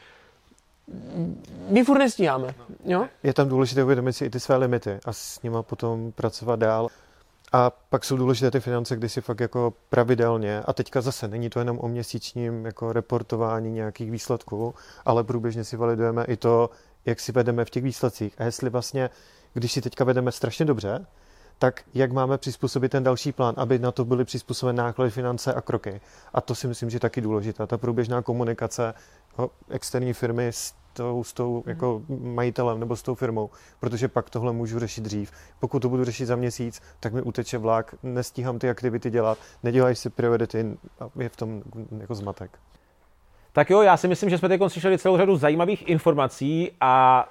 my 1.67 1.83
furt 1.83 1.99
nestíháme. 1.99 2.55
Jo? 2.85 3.07
Je 3.23 3.33
tam 3.33 3.49
důležité 3.49 3.83
uvědomit 3.83 4.13
si 4.13 4.25
i 4.25 4.29
ty 4.29 4.39
své 4.39 4.55
limity 4.55 4.99
a 5.05 5.13
s 5.13 5.41
nima 5.41 5.63
potom 5.63 6.11
pracovat 6.11 6.59
dál. 6.59 6.87
A 7.53 7.71
pak 7.89 8.05
jsou 8.05 8.17
důležité 8.17 8.51
ty 8.51 8.59
finance, 8.59 8.95
kdy 8.95 9.09
si 9.09 9.21
fakt 9.21 9.39
jako 9.39 9.73
pravidelně, 9.89 10.61
a 10.65 10.73
teďka 10.73 11.01
zase 11.01 11.27
není 11.27 11.49
to 11.49 11.59
jenom 11.59 11.79
o 11.81 11.87
měsíčním 11.87 12.65
jako 12.65 12.93
reportování 12.93 13.71
nějakých 13.71 14.11
výsledků, 14.11 14.75
ale 15.05 15.23
průběžně 15.23 15.63
si 15.63 15.77
validujeme 15.77 16.25
i 16.25 16.37
to, 16.37 16.69
jak 17.05 17.19
si 17.19 17.31
vedeme 17.31 17.65
v 17.65 17.69
těch 17.69 17.83
výsledcích. 17.83 18.41
A 18.41 18.43
jestli 18.43 18.69
vlastně, 18.69 19.09
když 19.53 19.71
si 19.71 19.81
teďka 19.81 20.03
vedeme 20.03 20.31
strašně 20.31 20.65
dobře, 20.65 21.05
tak 21.61 21.83
jak 21.93 22.11
máme 22.11 22.37
přizpůsobit 22.37 22.91
ten 22.91 23.03
další 23.03 23.31
plán, 23.31 23.55
aby 23.57 23.79
na 23.79 23.91
to 23.91 24.05
byly 24.05 24.25
přizpůsobené 24.25 24.83
náklady, 24.83 25.11
finance 25.11 25.53
a 25.53 25.61
kroky. 25.61 26.01
A 26.33 26.41
to 26.41 26.55
si 26.55 26.67
myslím, 26.67 26.89
že 26.89 26.95
je 26.95 26.99
taky 26.99 27.21
důležitá. 27.21 27.67
Ta 27.67 27.77
průběžná 27.77 28.21
komunikace 28.21 28.93
externí 29.69 30.13
firmy 30.13 30.47
s 30.47 30.73
tou, 30.93 31.23
s 31.23 31.33
tou 31.33 31.63
jako 31.65 32.01
majitelem 32.09 32.79
nebo 32.79 32.95
s 32.95 33.01
tou 33.01 33.15
firmou, 33.15 33.49
protože 33.79 34.07
pak 34.07 34.29
tohle 34.29 34.53
můžu 34.53 34.79
řešit 34.79 35.01
dřív. 35.01 35.31
Pokud 35.59 35.79
to 35.79 35.89
budu 35.89 36.05
řešit 36.05 36.25
za 36.25 36.35
měsíc, 36.35 36.81
tak 36.99 37.13
mi 37.13 37.21
uteče 37.21 37.57
vlak, 37.57 37.95
nestíhám 38.03 38.59
ty 38.59 38.69
aktivity 38.69 39.09
dělat, 39.09 39.37
nedělají 39.63 39.95
si 39.95 40.09
priority 40.09 40.77
a 40.99 41.09
je 41.19 41.29
v 41.29 41.35
tom 41.35 41.63
jako 41.99 42.15
zmatek. 42.15 42.59
Tak 43.53 43.69
jo, 43.69 43.81
já 43.81 43.97
si 43.97 44.07
myslím, 44.07 44.29
že 44.29 44.37
jsme 44.37 44.49
teď 44.49 44.61
slyšeli 44.67 44.97
celou 44.97 45.17
řadu 45.17 45.35
zajímavých 45.35 45.89
informací 45.89 46.71
a 46.81 47.25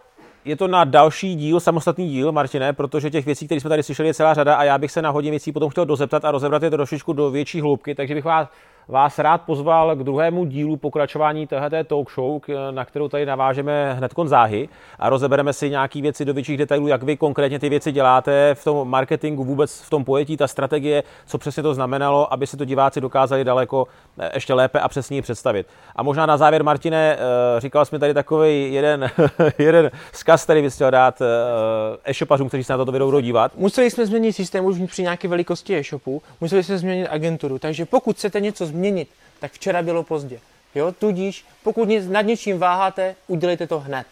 je 0.45 0.57
to 0.57 0.69
na 0.69 0.85
další 0.85 1.35
díl, 1.35 1.61
samostatný 1.61 2.09
díl, 2.09 2.33
Martine, 2.33 2.73
protože 2.73 3.11
těch 3.11 3.27
věcí, 3.27 3.47
které 3.47 3.61
jsme 3.61 3.71
tady 3.71 3.83
slyšeli, 3.83 4.09
je 4.09 4.15
celá 4.15 4.35
řada 4.35 4.55
a 4.55 4.65
já 4.65 4.79
bych 4.79 4.91
se 4.91 5.03
na 5.03 5.11
hodně 5.11 5.31
věcí 5.31 5.53
potom 5.53 5.71
chtěl 5.71 5.87
dozeptat 5.87 6.25
a 6.25 6.31
rozebrat 6.31 6.63
je 6.63 6.71
trošičku 6.71 7.13
do 7.13 7.31
větší 7.31 7.61
hloubky, 7.61 7.95
takže 7.95 8.15
bych 8.15 8.25
vás 8.25 8.49
vás 8.91 9.19
rád 9.19 9.43
pozval 9.43 9.97
k 9.97 9.99
druhému 9.99 10.45
dílu 10.45 10.77
pokračování 10.77 11.47
téhleté 11.47 11.85
talk 11.85 12.11
show, 12.11 12.41
na 12.71 12.85
kterou 12.85 13.09
tady 13.09 13.27
navážeme 13.27 13.95
hned 13.95 14.13
záhy 14.25 14.69
a 14.99 15.09
rozebereme 15.09 15.53
si 15.53 15.71
nějaké 15.71 16.03
věci 16.03 16.25
do 16.25 16.35
větších 16.35 16.57
detailů, 16.57 16.89
jak 16.89 17.03
vy 17.03 17.17
konkrétně 17.17 17.59
ty 17.59 17.69
věci 17.69 17.93
děláte 17.93 18.55
v 18.55 18.65
tom 18.65 18.89
marketingu, 18.89 19.45
vůbec 19.45 19.81
v 19.81 19.91
tom 19.91 20.05
pojetí, 20.05 20.37
ta 20.37 20.49
strategie, 20.49 21.03
co 21.27 21.39
přesně 21.39 21.63
to 21.63 21.75
znamenalo, 21.75 22.33
aby 22.33 22.47
si 22.47 22.57
to 22.57 22.65
diváci 22.65 23.01
dokázali 23.01 23.45
daleko 23.45 23.87
eh, 24.19 24.31
ještě 24.35 24.55
lépe 24.55 24.81
a 24.81 24.89
přesněji 24.89 25.23
představit. 25.23 25.67
A 25.97 26.03
možná 26.03 26.27
na 26.27 26.37
závěr, 26.37 26.65
Martine, 26.65 27.17
eh, 27.17 27.61
říkal 27.61 27.85
jsme 27.85 27.99
tady 27.99 28.15
takový 28.15 28.75
jeden, 28.75 29.11
jeden 29.59 29.91
zkaz, 30.13 30.45
který 30.45 30.63
bys 30.63 30.75
chtěl 30.75 30.91
dát 30.91 31.23
eh, 31.23 32.11
e-shopařům, 32.11 32.49
kteří 32.49 32.65
se 32.65 32.73
na 32.73 32.77
toto 32.77 32.93
budou 32.93 33.21
dívat. 33.21 33.53
Museli 33.57 33.91
jsme 33.91 34.07
změnit 34.07 34.33
systém 34.33 34.65
už 34.65 34.79
při 34.87 35.03
nějaké 35.03 35.29
velikosti 35.29 35.77
e-shopu, 35.77 36.23
museli 36.41 36.65
jsme 36.65 36.79
změnit 36.79 37.09
agenturu, 37.09 37.59
takže 37.59 37.85
pokud 37.85 38.17
chcete 38.17 38.41
něco 38.41 38.67
změnit, 38.67 38.80
změnit, 38.81 39.09
tak 39.41 39.53
včera 39.53 39.83
bylo 39.83 40.03
pozdě. 40.03 40.41
Jo? 40.75 40.93
Tudíž, 40.93 41.45
pokud 41.65 41.89
nad 42.09 42.23
něčím 42.23 42.59
váháte, 42.59 43.15
udělejte 43.29 43.67
to 43.67 43.81
hned. 43.81 44.07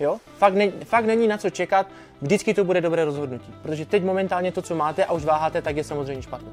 Jo? 0.00 0.18
Fakt, 0.38 0.54
ne, 0.54 0.70
fakt 0.84 1.04
není 1.04 1.28
na 1.28 1.38
co 1.38 1.50
čekat, 1.50 1.86
vždycky 2.20 2.54
to 2.54 2.64
bude 2.64 2.80
dobré 2.80 3.04
rozhodnutí. 3.04 3.52
Protože 3.62 3.86
teď 3.86 4.02
momentálně 4.04 4.52
to, 4.52 4.62
co 4.62 4.74
máte 4.74 5.04
a 5.04 5.12
už 5.12 5.24
váháte, 5.24 5.62
tak 5.62 5.76
je 5.76 5.84
samozřejmě 5.84 6.22
špatné. 6.22 6.50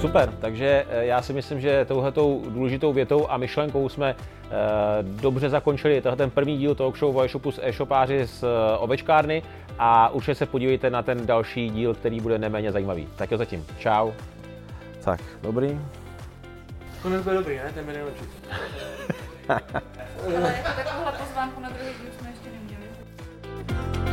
Super, 0.00 0.32
takže 0.40 0.86
eh, 0.88 1.06
já 1.06 1.22
si 1.22 1.32
myslím, 1.32 1.60
že 1.60 1.84
touhletou 1.84 2.42
důležitou 2.48 2.92
větou 2.92 3.26
a 3.28 3.36
myšlenkou 3.36 3.88
jsme 3.88 4.14
eh, 4.14 4.50
dobře 5.02 5.48
zakončili 5.48 6.02
ten 6.16 6.30
první 6.30 6.58
díl 6.58 6.74
talk 6.74 6.98
show 6.98 7.16
o 7.16 7.24
e-shopu 7.24 7.52
s 7.52 7.60
e-shopáři 7.62 8.26
z 8.26 8.42
eh, 8.42 8.78
ovečkárny 8.78 9.42
a 9.78 10.08
určitě 10.08 10.34
se 10.34 10.46
podívejte 10.46 10.90
na 10.90 11.02
ten 11.02 11.26
další 11.26 11.70
díl, 11.70 11.94
který 11.94 12.20
bude 12.20 12.38
neméně 12.38 12.72
zajímavý. 12.72 13.08
Tak 13.16 13.30
jo 13.30 13.38
zatím. 13.38 13.66
Čau. 13.78 14.10
Tak, 15.04 15.20
dobrý. 15.42 15.78
Con 17.02 17.12
el 17.12 17.22
dobrý, 17.22 17.44
prý, 17.44 17.56
ne? 17.56 17.72
Ten 17.72 17.86
mi 17.86 17.92
nejlepší. 17.92 18.24
Ale 20.36 20.64
takovouhle 20.76 21.12
pozvánku 21.12 21.60
na 21.60 21.70
druhý 21.70 21.90
díl 22.02 22.10
jsme 22.18 22.30
ještě 22.30 22.50
neměli. 22.50 24.07